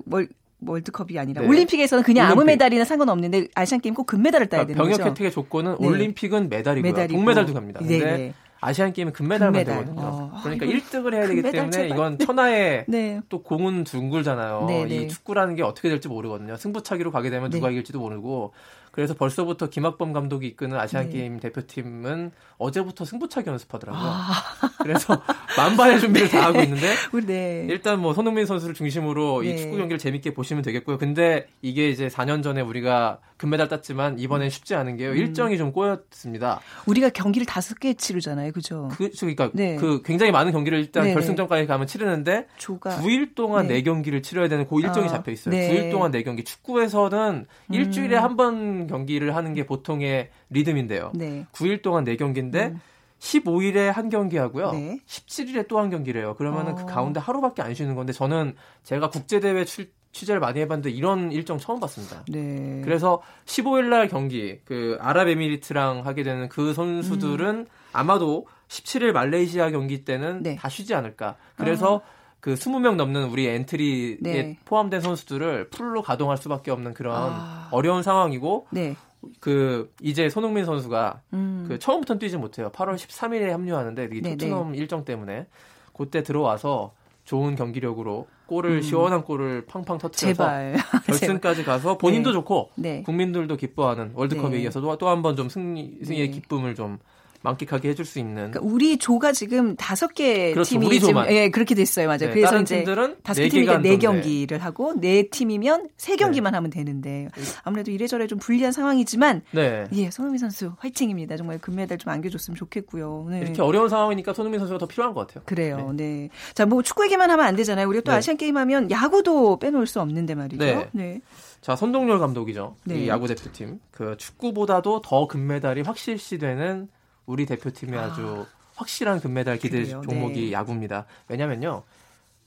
월드컵이 0.67 1.19
아니라 1.19 1.43
네. 1.43 1.49
올림픽에서는 1.49 2.03
그냥 2.05 2.27
올림픽. 2.27 2.41
아무 2.41 2.45
메달이나 2.47 2.85
상관없는데 2.85 3.49
아시안 3.55 3.81
게임 3.81 3.95
꼭 3.95 4.07
금메달을 4.07 4.49
따야 4.49 4.65
그러니까 4.65 4.67
되는 4.67 4.77
병역 4.79 4.91
거죠. 4.93 5.03
병역 5.05 5.11
혜택의 5.13 5.31
조건은 5.33 5.77
네. 5.81 5.87
올림픽은 5.87 6.49
메달이고요. 6.49 6.93
메달이고. 6.93 7.19
동메달도 7.19 7.55
갑니다. 7.55 7.81
네, 7.83 7.99
근데 7.99 8.17
네. 8.17 8.35
아시안 8.61 8.93
게임은 8.93 9.13
금메달만 9.13 9.53
금메달. 9.65 9.85
되거든요. 9.85 10.01
어. 10.07 10.41
그러니까 10.43 10.67
아, 10.67 10.69
1등을 10.69 11.13
해야 11.15 11.27
되기 11.27 11.43
때문에 11.43 11.71
제발. 11.71 11.91
이건 11.91 12.19
천하의 12.19 12.85
네. 12.89 13.21
또 13.29 13.43
공은 13.43 13.85
둥글잖아요. 13.85 14.65
네, 14.67 14.83
이 14.83 14.99
네. 15.01 15.07
축구라는 15.09 15.55
게 15.57 15.63
어떻게 15.63 15.89
될지 15.89 16.09
모르거든요. 16.09 16.57
승부차기로 16.57 17.11
가게 17.13 17.29
되면 17.31 17.51
누가 17.51 17.71
이길지도 17.71 17.99
모르고 18.01 18.53
그래서 18.97 19.13
벌써부터 19.13 19.69
김학범 19.69 20.15
감독이 20.15 20.47
이끄는 20.47 20.79
아시안 20.79 21.11
게임 21.11 21.35
네. 21.35 21.41
대표팀은 21.41 22.31
어제부터 22.57 23.05
승부차기 23.05 23.51
연습하더라고요. 23.51 24.03
아. 24.03 24.33
그래서 24.79 25.23
만반의 25.59 26.01
준비를 26.01 26.31
다 26.31 26.47
하고 26.47 26.63
있는데 26.63 26.95
네. 27.27 27.67
일단 27.69 28.01
뭐 28.01 28.15
손흥민 28.15 28.47
선수를 28.47 28.75
중심으로 28.75 29.43
네. 29.43 29.51
이 29.51 29.59
축구 29.59 29.77
경기를 29.77 29.99
재밌게 29.99 30.33
보시면 30.33 30.63
되겠고요. 30.63 30.97
근데 30.97 31.47
이게 31.61 31.91
이제 31.91 32.09
4년 32.09 32.43
전에 32.43 32.63
우리가 32.63 33.19
금메달 33.37 33.69
땄지만 33.69 34.19
이번엔 34.19 34.49
쉽지 34.49 34.75
않은 34.75 34.97
게요. 34.97 35.11
음. 35.11 35.17
일정이 35.19 35.59
좀 35.59 35.73
꼬였습니다. 35.73 36.61
우리가 36.87 37.11
경기를 37.11 37.45
다섯 37.45 37.79
개 37.79 37.93
치르잖아요. 37.93 38.53
그죠? 38.53 38.89
그 38.93 39.11
그러니까 39.11 39.51
네. 39.53 39.77
그 39.77 40.01
굉장히 40.03 40.33
많은 40.33 40.53
경기를 40.53 40.79
일단 40.79 41.03
네, 41.03 41.11
네. 41.11 41.15
결승전까지 41.15 41.67
가면 41.67 41.87
치르는데 41.87 42.47
조가. 42.57 43.03
9일 43.03 43.35
동안 43.35 43.69
네. 43.69 43.83
4경기를 43.83 44.23
치러야 44.23 44.49
되는 44.49 44.67
그 44.67 44.81
일정이 44.81 45.07
아. 45.07 45.09
잡혀 45.11 45.33
있어요. 45.33 45.55
네. 45.55 45.69
9일 45.69 45.93
동안 45.93 46.13
4경기. 46.13 46.47
축구에서는 46.47 47.47
음. 47.67 47.75
일주일에 47.75 48.17
한번 48.17 48.86
경기를 48.87 49.35
하는 49.35 49.55
게 49.55 49.67
보통의 49.67 50.31
리듬인데요. 50.51 51.13
네. 51.15 51.47
9일 51.53 51.83
동안 51.83 52.05
4경기인데 52.05 52.73
음. 52.73 52.81
15일에 53.19 53.87
한 53.87 54.09
경기 54.11 54.37
하고요. 54.37 54.73
네. 54.73 54.99
17일에 55.07 55.69
또 55.69 55.79
한 55.79 55.91
경기래요. 55.91 56.35
그러면은 56.35 56.75
그 56.75 56.83
어. 56.83 56.87
그 56.87 56.93
가운데 56.93 57.21
하루밖에 57.21 57.63
안 57.63 57.75
쉬는 57.75 57.95
건데 57.95 58.13
저는 58.13 58.55
제가 58.83 59.11
국제 59.11 59.41
대회 59.41 59.65
취재를 60.13 60.41
많이 60.41 60.61
해봤는데 60.61 60.91
이런 60.91 61.31
일정 61.33 61.59
처음 61.59 61.81
봤습니다. 61.81 62.25
네. 62.29 62.81
그래서 62.85 63.23
15일 63.45 63.85
날 63.87 64.09
경기 64.09 64.61
그 64.65 64.97
아랍에미리트랑 65.01 66.07
하게 66.07 66.23
되는 66.23 66.49
그 66.49 66.73
선수들은 66.73 67.47
음. 67.55 67.67
아마도 67.93 68.47
17일 68.69 69.13
말레이시아 69.13 69.71
경기 69.71 70.05
때는 70.05 70.43
네. 70.43 70.57
다 70.57 70.69
쉬지 70.69 70.95
않을까. 70.95 71.37
그래서 71.57 71.97
어. 71.97 72.03
그 72.47 72.55
20명 72.55 72.95
넘는 72.95 73.25
우리 73.31 73.49
엔트리에 73.49 74.19
네. 74.21 74.57
포함된 74.67 75.01
선수들을 75.01 75.69
풀로 75.71 76.01
가동할 76.01 76.37
수밖에 76.37 76.71
없는 76.71 76.95
그런 76.95 77.17
아. 77.17 77.69
어려운 77.73 78.05
상황이고 78.05 78.69
네. 78.71 78.95
그 79.41 79.93
이제 80.01 80.29
손흥민 80.29 80.65
선수가 80.65 81.23
음. 81.33 81.65
그 81.67 81.81
처음부터는 81.81 82.21
뛰지 82.21 82.37
못해요. 82.37 82.71
8월 82.71 82.95
13일에 82.95 83.49
합류하는데 83.49 84.11
이 84.13 84.23
토트넘 84.23 84.77
일정 84.77 85.05
때문에 85.05 85.49
그때 85.93 86.23
들어와서 86.23 86.93
좋은 87.25 87.57
경기력으로 87.57 88.29
골을 88.47 88.77
음. 88.77 88.81
시원한 88.81 89.25
골을 89.25 89.65
팡팡 89.67 89.99
터트려서 89.99 90.49
결승까지 91.07 91.65
가서 91.65 91.99
본인도 91.99 92.31
네. 92.31 92.35
좋고 92.35 92.71
네. 92.77 93.03
국민들도 93.03 93.57
기뻐하는 93.57 94.13
월드컵에 94.15 94.51
네. 94.51 94.63
이어서 94.63 94.81
또 94.81 95.09
한 95.09 95.21
번 95.21 95.35
좀 95.35 95.49
승리 95.49 95.99
승리의 96.05 96.29
네. 96.29 96.33
기쁨을 96.33 96.77
좀 96.77 97.01
만끽하게 97.43 97.91
해줄 97.91 98.05
수 98.05 98.19
있는. 98.19 98.51
그러니까 98.51 98.61
우리 98.63 98.99
조가 98.99 99.33
지금 99.33 99.77
다섯 99.77 100.15
개 100.15 100.53
그렇죠, 100.53 100.71
팀이 100.71 101.01
지금 101.01 101.25
예 101.31 101.51
그렇게 101.51 101.75
됐어요, 101.75 102.07
맞아요. 102.07 102.19
네, 102.19 102.31
그래서 102.31 102.61
이제 102.61 102.85
다섯 103.23 103.43
개 103.43 103.49
팀이니까 103.49 103.79
네 103.79 103.99
경기를 103.99 104.59
하고 104.59 104.95
네 104.99 105.29
팀이면 105.29 105.89
세 105.97 106.17
경기만 106.17 106.53
네. 106.53 106.57
하면 106.57 106.71
되는데 106.71 107.29
아무래도 107.63 107.91
이래저래 107.91 108.27
좀 108.27 108.39
불리한 108.39 108.73
상황이지만 108.73 109.43
네. 109.53 109.85
예 109.93 110.11
손흥민 110.11 110.39
선수 110.39 110.73
화이팅입니다. 110.79 111.37
정말 111.37 111.59
금메달 111.59 111.99
좀 111.99 112.13
안겨줬으면 112.13 112.57
좋겠고요. 112.57 113.29
네. 113.31 113.41
이렇게 113.41 113.63
어려운 113.63 113.89
상황이니까 113.89 114.33
손흥민 114.33 114.61
선수가 114.61 114.79
더 114.79 114.87
필요한 114.87 115.15
것 115.15 115.27
같아요. 115.27 115.45
그래요, 115.47 115.93
네. 115.95 116.07
네. 116.07 116.31
자뭐 116.55 116.83
축구 116.83 117.05
얘기만 117.05 117.31
하면 117.31 117.45
안 117.45 117.57
되잖아요. 117.57 117.89
우리가 117.89 118.03
또 118.03 118.13
네. 118.13 118.19
아시안 118.19 118.37
게임 118.37 118.57
하면 118.57 118.91
야구도 118.91 119.59
빼놓을 119.59 119.87
수 119.87 120.01
없는데 120.01 120.35
말이죠. 120.35 120.65
네. 120.65 120.89
네. 120.93 121.21
자, 121.61 121.75
손동열 121.75 122.19
감독이죠. 122.19 122.77
네. 122.85 123.01
이 123.01 123.09
야구 123.09 123.27
대표팀. 123.27 123.81
그 123.91 124.17
축구보다도 124.19 125.01
더 125.01 125.27
금메달이 125.27 125.83
확실시되는 125.83 126.89
우리 127.27 127.47
대표팀이 127.47 127.97
아. 127.97 128.15
주 128.15 128.47
확실한 128.77 129.21
금메달 129.21 129.59
기대 129.59 129.83
그래요? 129.83 130.03
종목이 130.09 130.47
네. 130.47 130.53
야구입니다. 130.53 131.07
왜냐면요. 131.29 131.83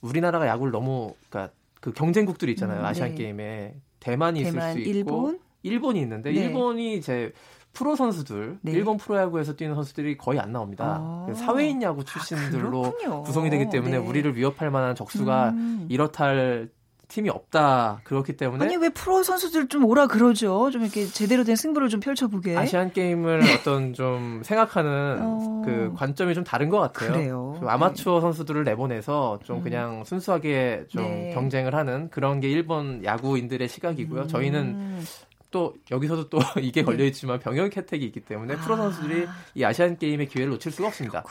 우리나라가 0.02 0.48
야구를 0.48 0.72
너무 0.72 1.14
그러니까 1.30 1.54
그 1.82 1.92
경쟁국들이 1.92 2.52
있잖아요. 2.54 2.82
음, 2.82 2.86
아시안 2.86 3.10
네. 3.10 3.16
게임에 3.16 3.76
대만이 4.00 4.44
대만, 4.44 4.72
있을 4.72 4.84
수 4.84 4.90
있고 4.90 4.98
일본? 4.98 5.40
일본이 5.64 6.00
있는데 6.02 6.32
네. 6.32 6.40
일본이 6.40 6.96
이제 6.96 7.34
프로 7.74 7.96
선수들, 7.96 8.60
네. 8.62 8.72
일본 8.72 8.98
프로야구에서 8.98 9.56
뛰는 9.56 9.76
선수들이 9.76 10.18
거의 10.18 10.40
안 10.40 10.52
나옵니다. 10.52 10.98
아. 11.00 11.34
사회인 11.36 11.82
야구 11.82 12.04
출신들로 12.04 12.96
아, 13.06 13.22
구성이 13.22 13.50
되기 13.50 13.70
때문에 13.70 13.98
네. 13.98 13.98
우리를 13.98 14.36
위협할 14.36 14.72
만한 14.72 14.96
적수가 14.96 15.50
음. 15.50 15.86
이렇다 15.90 16.26
할 16.26 16.70
팀이 17.10 17.30
없다. 17.30 18.02
그렇기 18.04 18.38
때문에 18.38 18.64
아니 18.64 18.78
왜 18.78 18.90
프로 18.90 19.24
선수들 19.24 19.68
좀 19.68 19.84
오라 19.84 20.08
그러죠. 20.08 20.70
좀 20.72 20.84
이렇게 20.84 21.06
제대로 21.08 21.44
된 21.44 21.56
승부를 21.56 21.90
좀 21.90 22.00
펼쳐보게. 22.00 22.56
아시안 22.56 22.94
게임을 22.94 23.42
어떤 23.60 23.94
좀 23.94 24.42
생각하는 24.44 25.18
어... 25.20 25.62
그 25.66 25.92
관점이 25.98 26.36
좀 26.36 26.44
다른 26.44 26.70
것 26.70 26.80
같아요. 26.80 27.12
그래요. 27.12 27.58
그 27.60 27.68
아마추어 27.68 28.16
네. 28.16 28.22
선수들을 28.22 28.64
내보내서 28.64 29.40
좀 29.44 29.58
음. 29.58 29.64
그냥 29.64 30.04
순수하게 30.06 30.86
좀 30.88 31.04
네. 31.04 31.32
경쟁을 31.34 31.76
하는 31.76 32.10
그런 32.10 32.40
게 32.40 32.50
일본 32.50 33.04
야구인들의 33.04 33.68
시각이고요. 33.68 34.22
음. 34.22 34.28
저희는 34.28 35.04
또 35.52 35.74
여기서도 35.90 36.30
또 36.30 36.38
이게 36.62 36.82
네. 36.82 36.86
걸려 36.86 37.04
있지만 37.06 37.40
병역 37.40 37.76
혜택이 37.76 38.06
있기 38.06 38.20
때문에 38.22 38.54
아. 38.54 38.58
프로 38.58 38.78
선수들이 38.78 39.28
이 39.56 39.64
아시안 39.64 39.98
게임의 39.98 40.28
기회를 40.28 40.52
놓칠 40.52 40.72
수가 40.72 40.90
없습니다. 40.90 41.24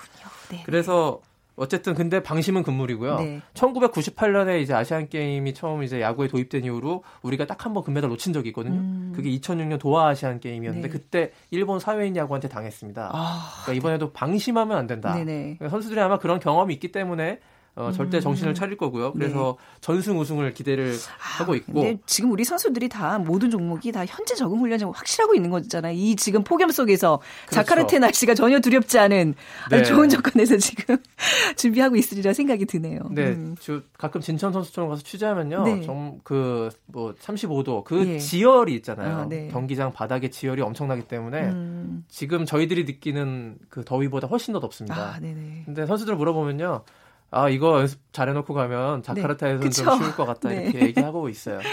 네. 0.51 0.63
그래서 0.67 1.21
어쨌든 1.59 1.95
근데 1.95 2.23
방심은 2.23 2.63
금물이고요. 2.63 3.17
네. 3.21 3.41
1998년에 3.55 4.61
이제 4.63 4.73
아시안 4.75 5.09
게임이 5.09 5.55
처음 5.55 5.83
이제 5.83 6.01
야구에 6.01 6.29
도입된 6.29 6.65
이후로 6.65 7.03
우리가 7.23 7.47
딱 7.47 7.59
한 7.67 7.75
번 7.75 7.83
금메달 7.85 8.09
놓친 8.09 8.33
적이 8.33 8.49
있거든요. 8.51 8.77
음. 8.79 9.13
그게 9.15 9.29
2006년 9.31 9.79
도하 9.79 10.09
아시안 10.09 10.39
게임이었는데 10.41 10.89
네. 10.89 10.93
그때 10.93 11.33
일본 11.51 11.81
사회인 11.81 12.17
야구한테 12.17 12.49
당했습니다. 12.49 13.11
아. 13.13 13.51
그러니까 13.65 13.73
이번에도 13.73 14.13
방심하면 14.13 14.79
안 14.79 14.87
된다. 14.87 15.13
그러니까 15.59 15.69
선수들이 15.71 16.01
아마 16.01 16.19
그런 16.19 16.39
경험이 16.41 16.75
있기 16.75 16.93
때문에 16.93 17.41
어, 17.79 17.93
절대 17.93 18.21
정신을 18.21 18.53
음. 18.53 18.55
차릴 18.55 18.77
거고요. 18.77 19.13
그래서 19.13 19.57
네. 19.57 19.79
전승 19.81 20.19
우승을 20.19 20.53
기대를 20.53 20.95
아, 20.95 21.43
하고 21.43 21.55
있고. 21.55 21.99
지금 22.07 22.33
우리 22.33 22.43
선수들이 22.43 22.89
다 22.89 23.19
모든 23.19 23.51
종목이 23.51 23.93
다 23.93 24.05
현재 24.05 24.35
적응 24.35 24.59
훈련이 24.59 24.83
확실하고 24.83 25.35
있는 25.37 25.49
거잖아요. 25.51 25.95
이 25.95 26.17
지금 26.17 26.43
폭염 26.43 26.71
속에서 26.71 27.21
그렇죠. 27.47 27.55
자카르테 27.55 28.01
날씨가 28.01 28.35
전혀 28.35 28.59
두렵지 28.59 28.99
않은 28.99 29.35
네. 29.71 29.83
좋은 29.85 30.09
조건에서 30.09 30.57
지금 30.57 30.97
준비하고 31.57 31.95
있으리라 31.95 32.33
생각이 32.33 32.67
드네요. 32.67 33.01
네, 33.13 33.29
음. 33.29 33.55
가끔 33.97 34.21
진천 34.21 34.53
선수촌 34.53 34.89
가서 34.89 35.03
취재하면요. 35.03 35.63
네. 35.63 35.81
좀그뭐 35.83 37.15
35도 37.21 37.85
그 37.85 38.07
예. 38.07 38.19
지열이 38.19 38.75
있잖아요. 38.77 39.19
아, 39.19 39.29
네. 39.29 39.49
경기장 39.49 39.93
바닥의 39.93 40.33
지열이 40.33 40.63
엄청나기 40.63 41.03
때문에 41.03 41.43
음. 41.43 42.05
지금 42.09 42.45
저희들이 42.45 42.85
느끼는 42.85 43.59
그 43.69 43.85
더위보다 43.85 44.27
훨씬 44.27 44.53
더 44.53 44.59
덥습니다. 44.59 45.15
아, 45.15 45.21
네네. 45.21 45.63
근데 45.67 45.87
선수들 45.87 46.17
물어보면요. 46.17 46.83
아 47.31 47.49
이거 47.49 47.81
연습 47.81 48.01
잘해놓고 48.13 48.55
가면 48.55 49.03
자카르타에서는 49.03 49.69
네. 49.69 49.71
좀 49.71 49.99
쉬울 49.99 50.17
것 50.17 50.25
같다 50.25 50.49
네. 50.49 50.65
이렇게 50.65 50.87
얘기하고 50.87 51.29
있어요. 51.29 51.61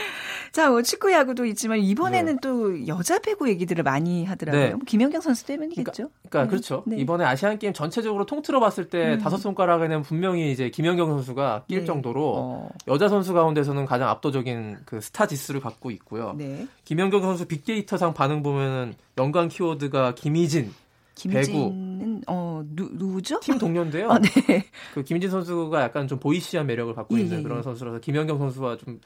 자, 0.51 0.69
뭐 0.69 0.81
축구 0.81 1.11
야구도 1.11 1.43
있지만 1.47 1.79
이번에는 1.79 2.33
네. 2.35 2.39
또 2.41 2.87
여자 2.87 3.19
배구 3.19 3.49
얘기들을 3.49 3.83
많이 3.83 4.23
하더라고요. 4.23 4.63
네. 4.63 4.69
뭐 4.71 4.79
김연경 4.85 5.19
선수 5.19 5.45
때문이겠죠. 5.45 5.91
그러니까, 5.91 6.29
그러니까 6.29 6.43
네. 6.43 6.49
그렇죠. 6.49 6.83
네. 6.85 6.97
이번에 6.97 7.25
아시안 7.25 7.59
게임 7.59 7.73
전체적으로 7.73 8.25
통틀어 8.25 8.61
봤을 8.61 8.89
때 8.89 9.15
음. 9.15 9.19
다섯 9.19 9.35
손가락에는 9.37 10.01
분명히 10.03 10.53
이제 10.53 10.69
김연경 10.69 11.09
선수가 11.09 11.65
낄 11.67 11.79
네. 11.79 11.85
정도로 11.85 12.33
어. 12.37 12.69
여자 12.87 13.09
선수 13.09 13.33
가운데서는 13.33 13.85
가장 13.85 14.07
압도적인 14.07 14.77
그 14.85 15.01
스타 15.01 15.27
지수를 15.27 15.59
갖고 15.59 15.91
있고요. 15.91 16.37
김연경 16.85 17.21
선수 17.21 17.45
빅데이터상 17.47 18.13
반응 18.13 18.41
보면은 18.41 18.93
연관 19.17 19.49
키워드가 19.49 20.15
김희진 20.15 20.73
김진은 21.15 22.23
어 22.27 22.63
누, 22.67 22.89
누구죠? 22.93 23.39
팀 23.39 23.57
동료인데요. 23.57 24.09
아, 24.11 24.19
네. 24.19 24.65
그 24.93 25.03
김진 25.03 25.29
선수가 25.29 25.81
약간 25.81 26.07
좀 26.07 26.19
보이시한 26.19 26.67
매력을 26.67 26.93
갖고 26.93 27.17
예, 27.17 27.23
있는 27.23 27.39
예, 27.39 27.43
그런 27.43 27.59
예. 27.59 27.63
선수라서 27.63 27.99
김연경 27.99 28.37
선수와 28.37 28.77
좀 28.77 28.99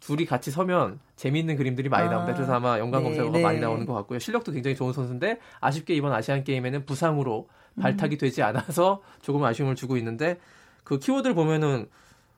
둘이 0.00 0.26
같이 0.26 0.50
서면 0.50 0.98
재미있는 1.14 1.56
그림들이 1.56 1.88
많이 1.88 2.08
아, 2.08 2.10
나옵니다. 2.10 2.34
그래서 2.34 2.52
아마 2.54 2.78
연관 2.80 3.02
네, 3.02 3.08
검색어가 3.08 3.38
네. 3.38 3.42
많이 3.42 3.60
나오는 3.60 3.86
것 3.86 3.94
같고요. 3.94 4.18
실력도 4.18 4.50
굉장히 4.50 4.74
좋은 4.74 4.92
선수인데 4.92 5.38
아쉽게 5.60 5.94
이번 5.94 6.12
아시안 6.12 6.42
게임에는 6.42 6.84
부상으로 6.84 7.48
발탁이 7.80 8.16
음. 8.16 8.18
되지 8.18 8.42
않아서 8.42 9.00
조금 9.22 9.44
아쉬움을 9.44 9.76
주고 9.76 9.96
있는데 9.96 10.38
그 10.82 10.98
키워드를 10.98 11.34
보면은 11.34 11.86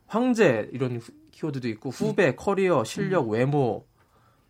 황제 0.06 0.68
이런 0.72 1.00
키워드도 1.32 1.66
있고 1.68 1.88
후배, 1.88 2.28
음. 2.28 2.36
커리어, 2.36 2.84
실력, 2.84 3.28
음. 3.28 3.30
외모 3.30 3.86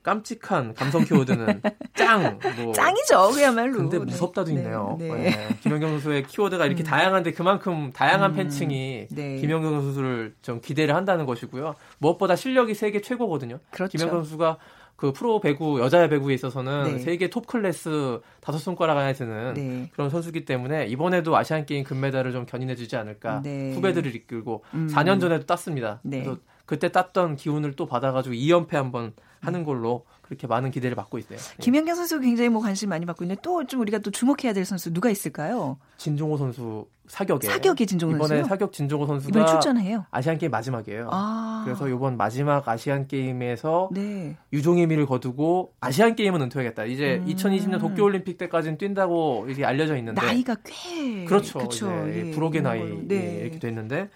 깜찍한 0.04 0.74
감성 0.74 1.02
키워드는 1.02 1.62
짱. 1.96 2.38
뭐. 2.62 2.72
짱이죠, 2.72 3.30
그야말로. 3.30 3.78
근데 3.78 3.98
네. 3.98 4.04
무섭다도 4.04 4.50
네. 4.52 4.56
있네요. 4.58 4.96
네. 5.00 5.08
네. 5.08 5.48
김연경 5.62 5.90
선수의 5.90 6.24
키워드가 6.24 6.66
이렇게 6.66 6.82
음. 6.82 6.84
다양한데 6.84 7.32
그만큼 7.32 7.90
다양한 7.92 8.32
음. 8.32 8.36
팬층이 8.36 9.06
네. 9.10 9.36
김연경 9.36 9.72
선수를 9.72 10.34
좀 10.42 10.60
기대를 10.60 10.94
한다는 10.94 11.24
것이고요. 11.26 11.74
무엇보다 11.98 12.36
실력이 12.36 12.74
세계 12.74 13.00
최고거든요. 13.00 13.58
그렇죠. 13.70 13.96
김연경 13.96 14.18
선수가 14.20 14.58
그 14.96 15.12
프로 15.12 15.40
배구 15.40 15.80
여자 15.80 16.06
배구에 16.06 16.34
있어서는 16.34 16.84
네. 16.84 16.98
세계 16.98 17.28
톱 17.28 17.46
클래스 17.46 18.20
다섯 18.40 18.58
손가락 18.58 18.98
안에 18.98 19.14
드는 19.14 19.54
네. 19.54 19.90
그런 19.92 20.10
선수기 20.10 20.44
때문에 20.44 20.86
이번에도 20.86 21.34
아시안 21.36 21.66
게임 21.66 21.82
금메달을 21.82 22.30
좀 22.30 22.46
견인해주지 22.46 22.94
않을까 22.94 23.40
네. 23.42 23.72
후배들을 23.74 24.14
이끌고 24.14 24.62
음. 24.74 24.88
4년 24.92 25.18
전에도 25.20 25.46
땄습니다. 25.46 26.00
그래서 26.04 26.36
그때 26.66 26.90
땄던 26.90 27.36
기운을 27.36 27.74
또 27.74 27.86
받아가지고 27.86 28.34
2연패 28.34 28.72
한번 28.72 29.12
하는 29.40 29.64
걸로 29.64 30.04
그렇게 30.22 30.46
많은 30.46 30.70
기대를 30.70 30.96
받고 30.96 31.18
있어요. 31.18 31.38
네. 31.38 31.56
김연경 31.60 31.94
선수 31.96 32.18
굉장히 32.18 32.48
뭐 32.48 32.62
관심 32.62 32.88
많이 32.88 33.04
받고 33.04 33.24
있는데 33.24 33.42
또 33.42 33.62
좀 33.64 33.80
우리가 33.80 33.98
또 33.98 34.10
주목해야 34.10 34.52
될 34.54 34.64
선수 34.64 34.90
누가 34.92 35.10
있을까요? 35.10 35.78
진종호 35.98 36.38
선수 36.38 36.86
사격에 37.06 37.46
사격의 37.48 37.86
진종호 37.86 38.14
이번에 38.16 38.28
선수요? 38.28 38.48
사격 38.48 38.72
진종호 38.72 39.06
선수가 39.06 39.38
이번 39.38 39.46
출전해요. 39.46 40.06
아시안 40.10 40.38
게임 40.38 40.50
마지막이에요. 40.50 41.08
아. 41.12 41.62
그래서 41.66 41.86
이번 41.88 42.16
마지막 42.16 42.66
아시안 42.66 43.06
게임에서 43.06 43.90
네. 43.92 44.36
유종의 44.54 44.86
미를 44.86 45.04
거두고 45.04 45.74
아시안 45.80 46.14
게임은 46.16 46.40
은퇴하겠다. 46.40 46.84
이제 46.86 47.22
음. 47.22 47.26
2020년 47.34 47.78
도쿄 47.80 48.02
올림픽 48.04 48.38
때까지는 48.38 48.78
뛴다고 48.78 49.46
이게 49.50 49.66
알려져 49.66 49.96
있는데 49.98 50.22
나이가 50.24 50.56
꽤 50.64 51.26
그렇죠. 51.26 51.58
그렇죠. 51.58 51.86
이제 52.08 52.28
예. 52.28 52.30
불혹의 52.30 52.62
나이 52.62 52.80
네. 53.06 53.40
이렇게 53.42 53.58
됐는데 53.58 54.08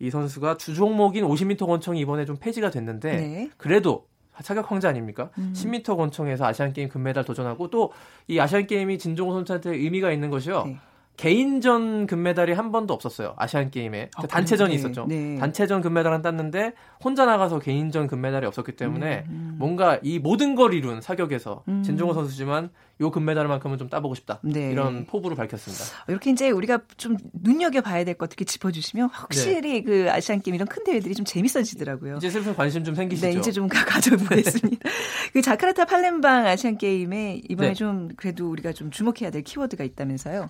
이 0.00 0.10
선수가 0.10 0.56
주 0.58 0.74
종목인 0.74 1.24
50m 1.24 1.66
권총이 1.66 2.00
이번에 2.00 2.24
좀 2.24 2.36
폐지가 2.36 2.70
됐는데 2.70 3.16
네. 3.16 3.50
그래도 3.56 4.06
사격 4.40 4.70
황제 4.70 4.86
아닙니까? 4.86 5.30
음. 5.38 5.52
10m 5.56 5.96
권총에서 5.96 6.44
아시안 6.46 6.72
게임 6.72 6.88
금메달 6.88 7.24
도전하고 7.24 7.68
또 7.70 7.90
이 8.28 8.38
아시안 8.38 8.66
게임이 8.66 8.98
진종호 8.98 9.32
선수한테 9.32 9.70
의미가 9.70 10.12
있는 10.12 10.28
것이요. 10.30 10.64
네. 10.66 10.78
개인전 11.18 12.06
금메달이 12.06 12.52
한 12.52 12.70
번도 12.70 12.94
없었어요. 12.94 13.34
아시안 13.36 13.70
게임에 13.72 14.08
아, 14.14 14.22
단체전이 14.28 14.70
네. 14.70 14.76
있었죠. 14.76 15.06
네. 15.08 15.36
단체전 15.38 15.82
금메달은 15.82 16.22
땄는데 16.22 16.74
혼자 17.02 17.26
나가서 17.26 17.58
개인전 17.58 18.06
금메달이 18.06 18.46
없었기 18.46 18.76
때문에 18.76 19.24
음, 19.26 19.32
음. 19.32 19.54
뭔가 19.58 19.98
이 20.02 20.20
모든 20.20 20.54
걸 20.54 20.74
이룬 20.74 21.00
사격에서 21.00 21.64
음. 21.66 21.82
진종호 21.82 22.14
선수지만 22.14 22.70
요 23.00 23.10
금메달만큼은 23.10 23.78
좀 23.78 23.88
따보고 23.88 24.14
싶다. 24.14 24.38
네. 24.42 24.70
이런 24.70 25.06
포부를 25.06 25.36
밝혔습니다. 25.36 25.84
이렇게 26.06 26.30
이제 26.30 26.50
우리가 26.50 26.82
좀 26.96 27.16
눈여겨 27.32 27.80
봐야 27.80 28.04
될 28.04 28.14
것 28.14 28.28
어떻게 28.28 28.44
짚어주시면 28.44 29.08
확실히 29.10 29.72
네. 29.72 29.82
그 29.82 30.10
아시안 30.10 30.40
게임 30.40 30.54
이런 30.54 30.68
큰 30.68 30.84
대회들이 30.84 31.14
좀 31.14 31.24
재밌어지더라고요. 31.24 32.16
이제 32.18 32.30
슬슬 32.30 32.54
관심 32.54 32.84
좀 32.84 32.94
생기시죠? 32.94 33.26
네, 33.26 33.32
이제 33.34 33.50
좀 33.50 33.66
가져보겠습니다. 33.68 34.88
그 35.32 35.42
자카르타 35.42 35.86
팔렘방 35.86 36.46
아시안 36.46 36.76
게임에 36.78 37.40
이번에 37.48 37.70
네. 37.70 37.74
좀 37.74 38.08
그래도 38.16 38.48
우리가 38.50 38.72
좀 38.72 38.90
주목해야 38.90 39.30
될 39.32 39.42
키워드가 39.42 39.82
있다면서요? 39.82 40.48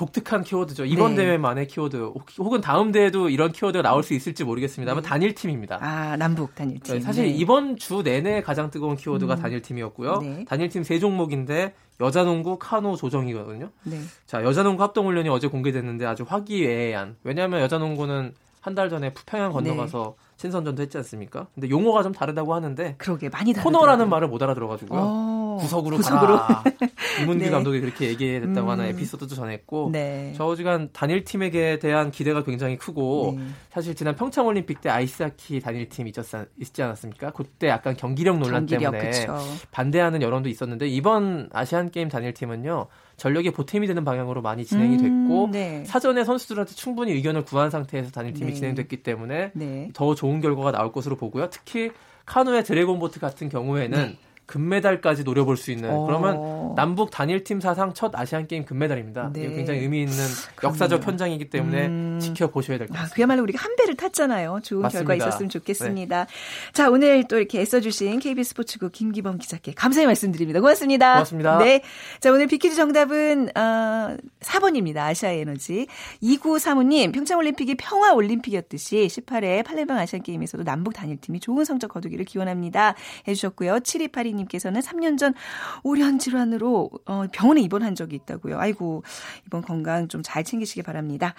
독특한 0.00 0.42
키워드죠. 0.42 0.86
이번 0.86 1.14
네. 1.14 1.24
대회만의 1.26 1.66
키워드 1.68 2.12
혹은 2.38 2.62
다음 2.62 2.90
대회도 2.90 3.28
이런 3.28 3.52
키워드가 3.52 3.82
나올 3.82 4.02
수 4.02 4.14
있을지 4.14 4.44
모르겠습니다만 4.44 5.02
네. 5.02 5.08
단일 5.08 5.34
팀입니다. 5.34 5.78
아 5.82 6.16
남북 6.16 6.54
단일 6.54 6.80
팀. 6.80 6.94
네, 6.94 7.00
사실 7.00 7.24
네. 7.26 7.30
이번 7.32 7.76
주 7.76 8.02
내내 8.02 8.40
가장 8.40 8.70
뜨거운 8.70 8.96
키워드가 8.96 9.34
음. 9.34 9.40
단일 9.42 9.60
팀이었고요. 9.60 10.16
네. 10.22 10.44
단일 10.48 10.70
팀 10.70 10.82
세 10.84 10.98
종목인데 10.98 11.74
여자농구 12.00 12.58
카노 12.58 12.96
조정이거든요. 12.96 13.68
네. 13.84 14.00
자 14.24 14.42
여자농구 14.42 14.82
합동훈련이 14.82 15.28
어제 15.28 15.48
공개됐는데 15.48 16.06
아주 16.06 16.24
화기애애한. 16.26 17.16
왜냐하면 17.22 17.60
여자농구는 17.60 18.34
한 18.62 18.74
달 18.74 18.88
전에 18.90 19.12
부평양 19.14 19.52
건너가서 19.52 20.16
신선전도 20.36 20.82
했지 20.82 20.96
않습니까? 20.98 21.46
근데 21.54 21.68
용어가 21.70 22.02
좀 22.02 22.12
다르다고 22.12 22.54
하는데 22.54 22.94
그러게 22.98 23.28
많이 23.30 23.52
다르 23.54 23.64
코너라는 23.64 24.08
말을 24.10 24.28
못 24.28 24.42
알아들어가지고요. 24.42 25.00
어, 25.02 25.29
구석으로, 25.60 25.96
구석으로. 25.96 26.38
가라. 26.38 26.64
이문규 27.22 27.44
네. 27.44 27.50
감독이 27.50 27.80
그렇게 27.80 28.08
얘기했다고 28.08 28.60
음. 28.60 28.68
하는 28.68 28.86
에피소드도 28.86 29.34
전했고 29.34 29.90
네. 29.92 30.32
저지간 30.36 30.90
단일팀에게 30.92 31.78
대한 31.78 32.10
기대가 32.10 32.42
굉장히 32.42 32.76
크고 32.76 33.34
네. 33.38 33.44
사실 33.70 33.94
지난 33.94 34.16
평창 34.16 34.46
올림픽 34.46 34.80
때 34.80 34.88
아이스하키 34.88 35.60
단일팀 35.60 36.06
있었지 36.08 36.82
않았습니까? 36.82 37.30
그때 37.32 37.68
약간 37.68 37.96
경기력 37.96 38.38
논란 38.38 38.66
경기력, 38.66 38.92
때문에 38.92 39.10
그쵸. 39.10 39.36
반대하는 39.70 40.22
여론도 40.22 40.48
있었는데 40.48 40.88
이번 40.88 41.48
아시안 41.52 41.90
게임 41.90 42.08
단일팀은요. 42.08 42.86
전력의 43.20 43.52
보탬이 43.52 43.86
되는 43.86 44.02
방향으로 44.02 44.40
많이 44.40 44.64
진행이 44.64 44.96
됐고 44.96 45.44
음, 45.44 45.50
네. 45.50 45.84
사전에 45.84 46.24
선수들한테 46.24 46.72
충분히 46.74 47.12
의견을 47.12 47.44
구한 47.44 47.68
상태에서 47.68 48.10
단일팀이 48.10 48.52
네. 48.52 48.54
진행됐기 48.54 49.02
때문에 49.02 49.50
네. 49.54 49.90
더 49.92 50.14
좋은 50.14 50.40
결과가 50.40 50.72
나올 50.72 50.90
것으로 50.90 51.16
보고요. 51.16 51.50
특히 51.50 51.90
카누의 52.24 52.64
드래곤보트 52.64 53.20
같은 53.20 53.50
경우에는 53.50 53.98
네. 53.98 54.18
금메달까지 54.50 55.22
노려볼 55.22 55.56
수 55.56 55.70
있는 55.70 55.90
어. 55.90 56.06
그러면 56.06 56.74
남북 56.74 57.10
단일팀 57.12 57.60
사상 57.60 57.94
첫 57.94 58.12
아시안 58.18 58.48
게임 58.48 58.64
금메달입니다. 58.64 59.30
네. 59.32 59.48
굉장히 59.50 59.80
의미 59.80 60.00
있는 60.02 60.16
역사적 60.62 61.06
현장이기 61.06 61.50
때문에 61.50 61.86
음. 61.86 62.18
지켜보셔야 62.20 62.76
될 62.78 62.88
것 62.88 62.94
같습니다. 62.94 63.12
아, 63.12 63.14
그야말로 63.14 63.42
우리가 63.44 63.62
한 63.62 63.76
배를 63.76 63.94
탔잖아요. 63.96 64.60
좋은 64.64 64.82
맞습니다. 64.82 65.06
결과 65.14 65.14
있었으면 65.24 65.48
좋겠습니다. 65.50 66.24
네. 66.24 66.72
자 66.72 66.90
오늘 66.90 67.24
또 67.28 67.38
이렇게 67.38 67.60
애써주신 67.60 68.18
KBS 68.18 68.50
스포츠국 68.50 68.90
김기범 68.92 69.38
기자께 69.38 69.72
감사의 69.72 70.06
말씀드립니다. 70.06 70.60
고맙습니다. 70.60 71.12
고맙습니다. 71.14 71.58
네, 71.58 71.82
자 72.18 72.32
오늘 72.32 72.48
비키즈 72.48 72.74
정답은 72.74 73.50
어, 73.56 74.16
4번입니다. 74.40 74.98
아시아 74.98 75.30
에너지 75.30 75.86
2935님 76.22 77.12
평창올림픽이 77.12 77.76
평화올림픽이었듯이 77.76 79.06
18회 79.06 79.64
팔레방 79.64 79.96
아시안 79.96 80.22
게임에서도 80.22 80.64
남북 80.64 80.94
단일팀이 80.94 81.38
좋은 81.40 81.64
성적 81.64 81.88
거두기를 81.88 82.24
기원합니다. 82.24 82.94
해주셨고요. 83.28 83.76
7282님 83.80 84.39
님께서는 84.40 84.80
3년 84.80 85.18
전 85.18 85.34
오련 85.82 86.18
질환으로 86.18 86.90
어, 87.06 87.24
병원에 87.32 87.60
입원한 87.60 87.94
적이 87.94 88.16
있다고요. 88.16 88.58
아이고 88.58 89.02
이번 89.46 89.62
건강 89.62 90.08
좀 90.08 90.20
잘 90.22 90.44
챙기시기 90.44 90.82
바랍니다. 90.82 91.34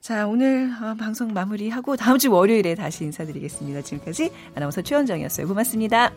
자 0.00 0.26
오늘 0.26 0.70
어, 0.80 0.94
방송 0.94 1.32
마무리하고 1.32 1.96
다음 1.96 2.18
주 2.18 2.30
월요일에 2.30 2.74
다시 2.74 3.04
인사드리겠습니다. 3.04 3.82
지금까지 3.82 4.30
아나운서 4.54 4.82
최원정이었어요. 4.82 5.48
고맙습니다. 5.48 6.12